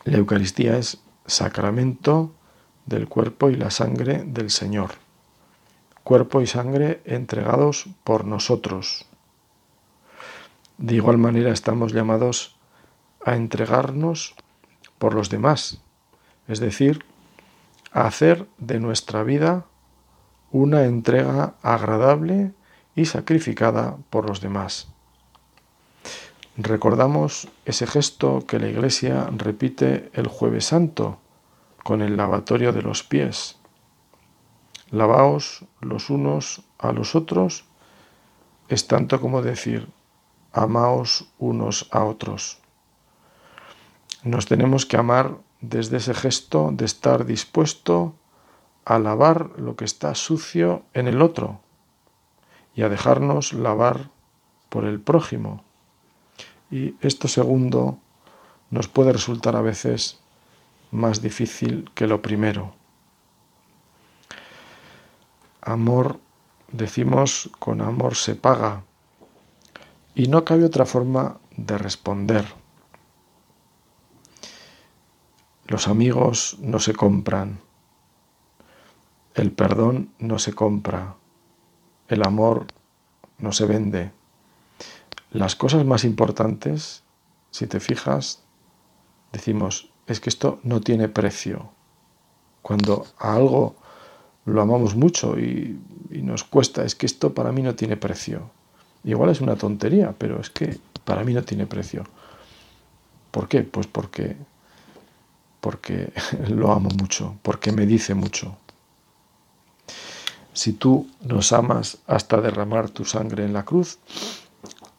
la 0.04 0.18
Eucaristía 0.18 0.78
es 0.78 1.02
sacramento 1.26 2.32
del 2.86 3.08
cuerpo 3.08 3.50
y 3.50 3.56
la 3.56 3.72
sangre 3.72 4.24
del 4.26 4.50
Señor 4.50 4.92
cuerpo 6.04 6.42
y 6.42 6.48
sangre 6.48 7.02
entregados 7.06 7.86
por 8.04 8.26
nosotros. 8.26 9.06
De 10.78 10.96
igual 10.96 11.18
manera 11.18 11.52
estamos 11.52 11.94
llamados 11.94 12.56
a 13.24 13.36
entregarnos 13.36 14.36
por 14.98 15.14
los 15.14 15.30
demás, 15.30 15.80
es 16.48 16.60
decir, 16.60 17.06
hacer 17.92 18.48
de 18.58 18.80
nuestra 18.80 19.24
vida 19.24 19.66
una 20.52 20.86
entrega 20.86 21.56
agradable 21.62 22.54
y 22.96 23.06
sacrificada 23.06 23.98
por 24.10 24.28
los 24.28 24.42
demás. 24.42 24.88
Recordamos 26.58 27.48
ese 27.66 27.88
gesto 27.88 28.46
que 28.48 28.60
la 28.60 28.68
Iglesia 28.68 29.30
repite 29.36 30.10
el 30.14 30.28
jueves 30.28 30.66
santo 30.66 31.20
con 31.84 32.02
el 32.02 32.18
lavatorio 32.18 32.74
de 32.74 32.82
los 32.82 33.04
pies 33.04 33.62
lavaos 34.92 35.66
los 35.80 36.10
unos 36.10 36.64
a 36.78 36.92
los 36.92 37.16
otros, 37.16 37.66
es 38.68 38.88
tanto 38.88 39.20
como 39.20 39.42
decir, 39.42 39.88
amaos 40.52 41.32
unos 41.40 41.88
a 41.92 42.04
otros. 42.04 42.60
Nos 44.24 44.46
tenemos 44.46 44.86
que 44.86 44.98
amar 44.98 45.38
desde 45.62 45.98
ese 45.98 46.14
gesto 46.14 46.72
de 46.74 46.86
estar 46.86 47.26
dispuesto 47.26 48.16
a 48.84 49.00
lavar 49.00 49.52
lo 49.58 49.76
que 49.76 49.86
está 49.86 50.16
sucio 50.16 50.84
en 50.94 51.08
el 51.08 51.22
otro 51.22 51.62
y 52.76 52.82
a 52.82 52.90
dejarnos 52.90 53.54
lavar 53.54 54.10
por 54.70 54.86
el 54.86 55.00
prójimo. 55.00 55.64
Y 56.72 56.96
esto 57.02 57.28
segundo 57.28 58.00
nos 58.70 58.88
puede 58.88 59.14
resultar 59.14 59.56
a 59.56 59.62
veces 59.62 60.20
más 60.90 61.22
difícil 61.22 61.92
que 61.94 62.08
lo 62.08 62.22
primero. 62.22 62.74
Amor, 65.62 66.20
decimos, 66.72 67.52
con 67.60 67.82
amor 67.82 68.16
se 68.16 68.36
paga. 68.36 68.84
Y 70.16 70.28
no 70.28 70.44
cabe 70.44 70.66
otra 70.66 70.86
forma 70.86 71.38
de 71.56 71.78
responder. 71.78 72.61
Los 75.72 75.88
amigos 75.88 76.58
no 76.60 76.80
se 76.80 76.92
compran. 76.92 77.62
El 79.34 79.54
perdón 79.54 80.12
no 80.20 80.38
se 80.38 80.52
compra. 80.52 81.16
El 82.10 82.24
amor 82.24 82.68
no 83.38 83.54
se 83.54 83.66
vende. 83.66 84.12
Las 85.32 85.56
cosas 85.56 85.86
más 85.86 86.04
importantes, 86.04 87.04
si 87.52 87.68
te 87.68 87.80
fijas, 87.80 88.44
decimos, 89.32 89.94
es 90.08 90.20
que 90.20 90.30
esto 90.30 90.60
no 90.64 90.82
tiene 90.82 91.08
precio. 91.08 91.70
Cuando 92.62 93.06
a 93.18 93.34
algo 93.34 93.78
lo 94.44 94.62
amamos 94.62 94.98
mucho 94.98 95.40
y, 95.40 95.80
nos 96.10 96.44
cuesta, 96.44 96.84
es 96.84 96.96
que 96.96 97.06
esto 97.06 97.34
para 97.34 97.54
mí 97.54 97.62
no 97.62 97.76
tiene 97.76 97.96
precio. 97.96 98.52
Igual 99.06 99.30
es 99.30 99.40
una 99.40 99.56
tontería, 99.56 100.14
pero 100.18 100.42
es 100.42 100.50
que 100.50 100.80
para 101.06 101.24
mí 101.24 101.34
no 101.34 101.44
tiene 101.44 101.66
precio. 101.66 102.04
¿Por 103.32 103.48
qué? 103.48 103.62
Pues 103.62 103.88
porque, 103.88 104.36
porque 105.62 106.12
lo 106.50 106.74
amo 106.74 106.90
mucho, 106.90 107.38
porque 107.42 107.72
me 107.72 107.86
dice 107.86 108.14
mucho. 108.14 108.58
Si 110.54 110.74
tú 110.74 111.10
nos 111.22 111.54
amas 111.54 112.00
hasta 112.08 112.42
derramar 112.42 112.90
tu 112.90 113.06
sangre 113.06 113.46
en 113.46 113.54
la 113.54 113.64
cruz, 113.64 114.00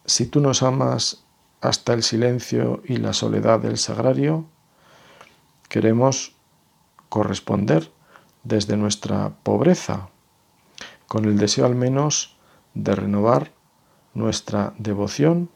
si 0.05 0.25
tú 0.25 0.39
nos 0.39 0.63
amas 0.63 1.23
hasta 1.61 1.93
el 1.93 2.01
silencio 2.01 2.81
y 2.85 2.97
la 2.97 3.13
soledad 3.13 3.59
del 3.59 3.77
sagrario, 3.77 4.45
queremos 5.69 6.35
corresponder 7.09 7.91
desde 8.43 8.75
nuestra 8.75 9.29
pobreza, 9.43 10.09
con 11.07 11.25
el 11.25 11.37
deseo 11.37 11.65
al 11.65 11.75
menos 11.75 12.35
de 12.73 12.95
renovar 12.95 13.51
nuestra 14.15 14.73
devoción 14.77 15.49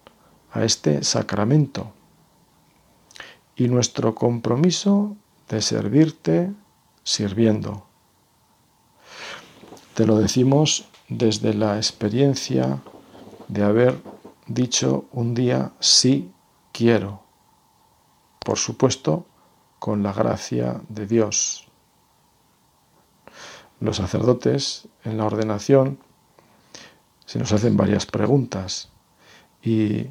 a 0.52 0.64
este 0.64 1.04
sacramento 1.04 1.94
y 3.58 3.68
nuestro 3.68 4.14
compromiso 4.14 5.18
de 5.50 5.62
servirte 5.62 6.54
sirviendo. 7.04 7.88
Te 9.96 10.06
lo 10.06 10.18
decimos 10.20 10.88
desde 11.10 11.56
la 11.56 11.78
experiencia 11.78 12.82
de 13.48 13.64
haber 13.64 14.00
dicho 14.46 15.06
un 15.12 15.34
día 15.34 15.72
sí 15.80 16.32
quiero. 16.72 17.24
Por 18.40 18.60
supuesto, 18.60 19.26
con 19.80 20.04
la 20.04 20.14
gracia 20.14 20.82
de 20.90 21.08
Dios. 21.08 21.68
Los 23.80 23.98
sacerdotes 23.98 24.88
en 25.04 25.18
la 25.18 25.26
ordenación 25.26 26.00
se 27.26 27.40
nos 27.40 27.52
hacen 27.52 27.76
varias 27.76 28.06
preguntas 28.06 28.90
y 29.64 30.08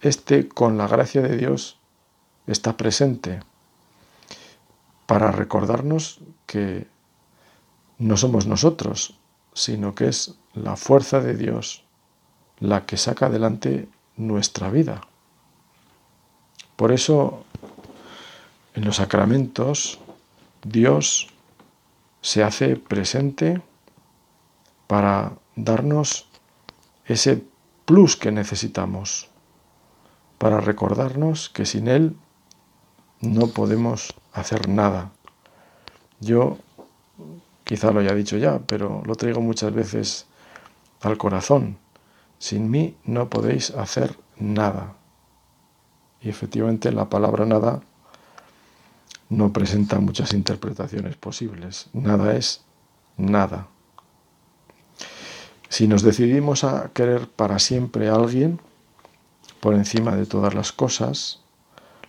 este 0.00 0.48
con 0.48 0.78
la 0.78 0.86
gracia 0.86 1.22
de 1.22 1.36
Dios 1.36 1.78
está 2.46 2.76
presente 2.76 3.40
para 5.06 5.30
recordarnos 5.30 6.20
que 6.46 6.86
no 7.98 8.16
somos 8.16 8.46
nosotros, 8.46 9.18
sino 9.54 9.94
que 9.94 10.08
es 10.08 10.34
la 10.54 10.76
fuerza 10.76 11.20
de 11.20 11.36
Dios 11.36 11.84
la 12.58 12.86
que 12.86 12.96
saca 12.96 13.26
adelante 13.26 13.88
nuestra 14.16 14.70
vida. 14.70 15.02
Por 16.76 16.92
eso, 16.92 17.44
en 18.74 18.84
los 18.84 18.96
sacramentos, 18.96 19.98
Dios 20.62 21.28
se 22.20 22.42
hace 22.42 22.76
presente 22.76 23.62
para 24.86 25.32
darnos 25.54 26.28
ese 27.04 27.44
plus 27.84 28.16
que 28.16 28.32
necesitamos, 28.32 29.28
para 30.38 30.60
recordarnos 30.60 31.48
que 31.48 31.66
sin 31.66 31.88
Él 31.88 32.16
no 33.20 33.48
podemos 33.48 34.14
hacer 34.32 34.68
nada. 34.68 35.12
Yo 36.20 36.58
quizá 37.64 37.90
lo 37.90 38.00
haya 38.00 38.14
dicho 38.14 38.36
ya, 38.36 38.60
pero 38.60 39.02
lo 39.04 39.14
traigo 39.14 39.40
muchas 39.40 39.72
veces 39.72 40.26
al 41.02 41.18
corazón. 41.18 41.78
Sin 42.38 42.70
mí 42.70 42.96
no 43.04 43.28
podéis 43.28 43.70
hacer 43.70 44.16
nada. 44.38 44.94
Y 46.20 46.28
efectivamente 46.28 46.92
la 46.92 47.08
palabra 47.08 47.44
nada 47.44 47.80
no 49.28 49.52
presenta 49.52 49.98
muchas 49.98 50.32
interpretaciones 50.32 51.16
posibles. 51.16 51.88
Nada 51.92 52.36
es 52.36 52.64
nada. 53.16 53.68
Si 55.68 55.88
nos 55.88 56.02
decidimos 56.02 56.64
a 56.64 56.90
querer 56.92 57.28
para 57.28 57.58
siempre 57.58 58.08
a 58.08 58.14
alguien, 58.14 58.60
por 59.60 59.74
encima 59.74 60.14
de 60.14 60.26
todas 60.26 60.54
las 60.54 60.72
cosas, 60.72 61.40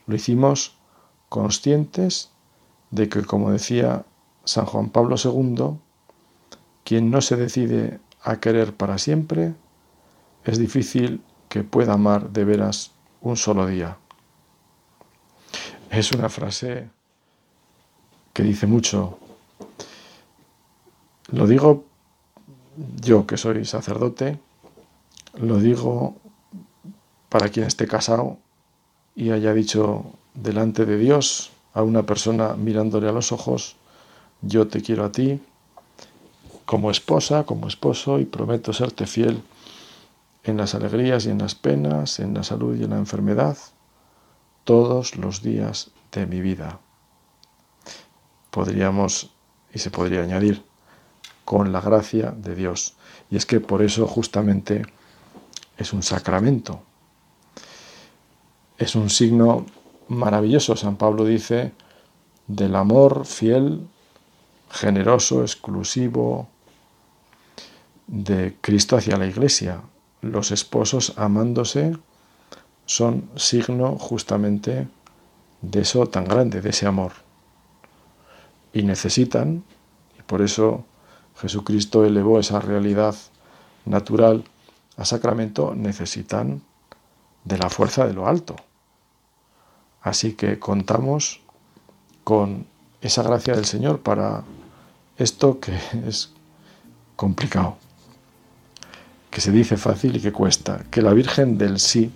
lo 0.05 0.15
hicimos 0.15 0.76
conscientes 1.29 2.31
de 2.91 3.09
que, 3.09 3.23
como 3.23 3.51
decía 3.51 4.05
San 4.45 4.65
Juan 4.65 4.89
Pablo 4.89 5.15
II, 5.21 5.77
quien 6.83 7.11
no 7.11 7.21
se 7.21 7.35
decide 7.35 7.99
a 8.21 8.39
querer 8.39 8.73
para 8.75 8.97
siempre, 8.97 9.55
es 10.45 10.57
difícil 10.57 11.21
que 11.49 11.63
pueda 11.63 11.93
amar 11.93 12.29
de 12.29 12.45
veras 12.45 12.91
un 13.21 13.35
solo 13.35 13.67
día. 13.67 13.97
Es 15.89 16.11
una 16.11 16.29
frase 16.29 16.89
que 18.33 18.43
dice 18.43 18.67
mucho. 18.67 19.19
Lo 21.29 21.47
digo 21.47 21.85
yo 23.01 23.25
que 23.25 23.37
soy 23.37 23.65
sacerdote, 23.65 24.39
lo 25.35 25.59
digo 25.59 26.15
para 27.29 27.49
quien 27.49 27.65
esté 27.65 27.87
casado 27.87 28.37
y 29.15 29.31
haya 29.31 29.53
dicho 29.53 30.13
delante 30.41 30.85
de 30.85 30.97
Dios 30.97 31.51
a 31.73 31.83
una 31.83 32.03
persona 32.03 32.55
mirándole 32.55 33.09
a 33.09 33.11
los 33.11 33.31
ojos, 33.31 33.75
yo 34.41 34.67
te 34.67 34.81
quiero 34.81 35.03
a 35.03 35.11
ti 35.11 35.41
como 36.65 36.91
esposa, 36.91 37.45
como 37.45 37.67
esposo 37.67 38.19
y 38.19 38.25
prometo 38.25 38.73
serte 38.73 39.07
fiel 39.07 39.41
en 40.43 40.57
las 40.57 40.75
alegrías 40.75 41.25
y 41.25 41.29
en 41.29 41.39
las 41.39 41.55
penas, 41.55 42.19
en 42.19 42.33
la 42.33 42.43
salud 42.43 42.75
y 42.77 42.83
en 42.83 42.91
la 42.91 42.97
enfermedad, 42.97 43.57
todos 44.63 45.15
los 45.15 45.41
días 45.41 45.91
de 46.11 46.25
mi 46.25 46.41
vida. 46.41 46.79
Podríamos, 48.51 49.31
y 49.73 49.79
se 49.79 49.91
podría 49.91 50.21
añadir, 50.21 50.63
con 51.45 51.71
la 51.71 51.81
gracia 51.81 52.31
de 52.31 52.55
Dios. 52.55 52.95
Y 53.29 53.37
es 53.37 53.45
que 53.45 53.59
por 53.59 53.81
eso 53.81 54.07
justamente 54.07 54.85
es 55.77 55.93
un 55.93 56.03
sacramento. 56.03 56.81
Es 58.77 58.95
un 58.95 59.09
signo 59.09 59.65
maravilloso, 60.07 60.75
San 60.75 60.97
Pablo 60.97 61.25
dice, 61.25 61.73
del 62.47 62.75
amor 62.75 63.25
fiel, 63.25 63.87
generoso, 64.69 65.41
exclusivo 65.41 66.47
de 68.07 68.57
Cristo 68.61 68.97
hacia 68.97 69.17
la 69.17 69.25
Iglesia, 69.25 69.81
los 70.21 70.51
esposos 70.51 71.13
amándose 71.17 71.97
son 72.85 73.29
signo 73.35 73.97
justamente 73.97 74.87
de 75.61 75.81
eso 75.81 76.07
tan 76.07 76.25
grande, 76.25 76.61
de 76.61 76.69
ese 76.69 76.87
amor. 76.87 77.11
Y 78.73 78.83
necesitan, 78.83 79.63
y 80.17 80.21
por 80.23 80.41
eso 80.41 80.85
Jesucristo 81.35 82.05
elevó 82.05 82.39
esa 82.39 82.59
realidad 82.59 83.15
natural 83.85 84.43
a 84.95 85.05
sacramento, 85.05 85.75
necesitan 85.75 86.61
de 87.43 87.57
la 87.57 87.69
fuerza 87.69 88.07
de 88.07 88.13
lo 88.13 88.27
alto. 88.27 88.55
Así 90.07 90.33
que 90.33 90.57
contamos 90.57 91.41
con 92.23 92.65
esa 93.01 93.23
gracia 93.23 93.53
del 93.53 93.65
Señor 93.65 93.99
para 93.99 94.43
esto 95.17 95.59
que 95.59 95.73
es 96.07 96.31
complicado 97.17 97.75
que 99.29 99.41
se 99.41 99.51
dice 99.51 99.75
fácil 99.75 100.15
y 100.15 100.21
que 100.21 100.31
cuesta, 100.31 100.85
que 100.89 101.01
la 101.01 101.13
Virgen 101.13 101.57
del 101.57 101.77
sí, 101.79 102.09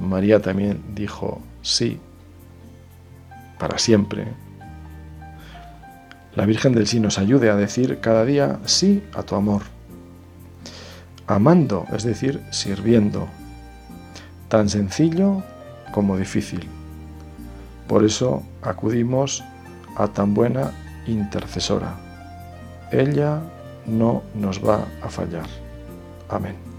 María 0.00 0.40
también 0.40 0.82
dijo 0.94 1.40
sí, 1.60 2.00
para 3.58 3.78
siempre. 3.78 4.26
La 6.34 6.46
Virgen 6.46 6.72
del 6.72 6.86
sí 6.86 6.98
nos 6.98 7.18
ayude 7.18 7.50
a 7.50 7.56
decir 7.56 8.00
cada 8.00 8.24
día 8.24 8.58
sí 8.64 9.04
a 9.14 9.22
tu 9.22 9.34
amor, 9.36 9.62
amando, 11.26 11.86
es 11.92 12.04
decir, 12.04 12.42
sirviendo, 12.50 13.28
tan 14.48 14.70
sencillo 14.70 15.44
como 15.94 16.16
difícil. 16.16 16.68
Por 17.86 18.04
eso 18.04 18.42
acudimos 18.62 19.44
a 19.96 20.08
tan 20.08 20.34
buena 20.34 20.72
intercesora. 21.06 21.94
Ella 22.90 23.40
no 23.86 24.24
nos 24.34 24.58
va 24.58 24.84
a 25.04 25.08
fallar. 25.08 25.46
Amén. 26.28 26.73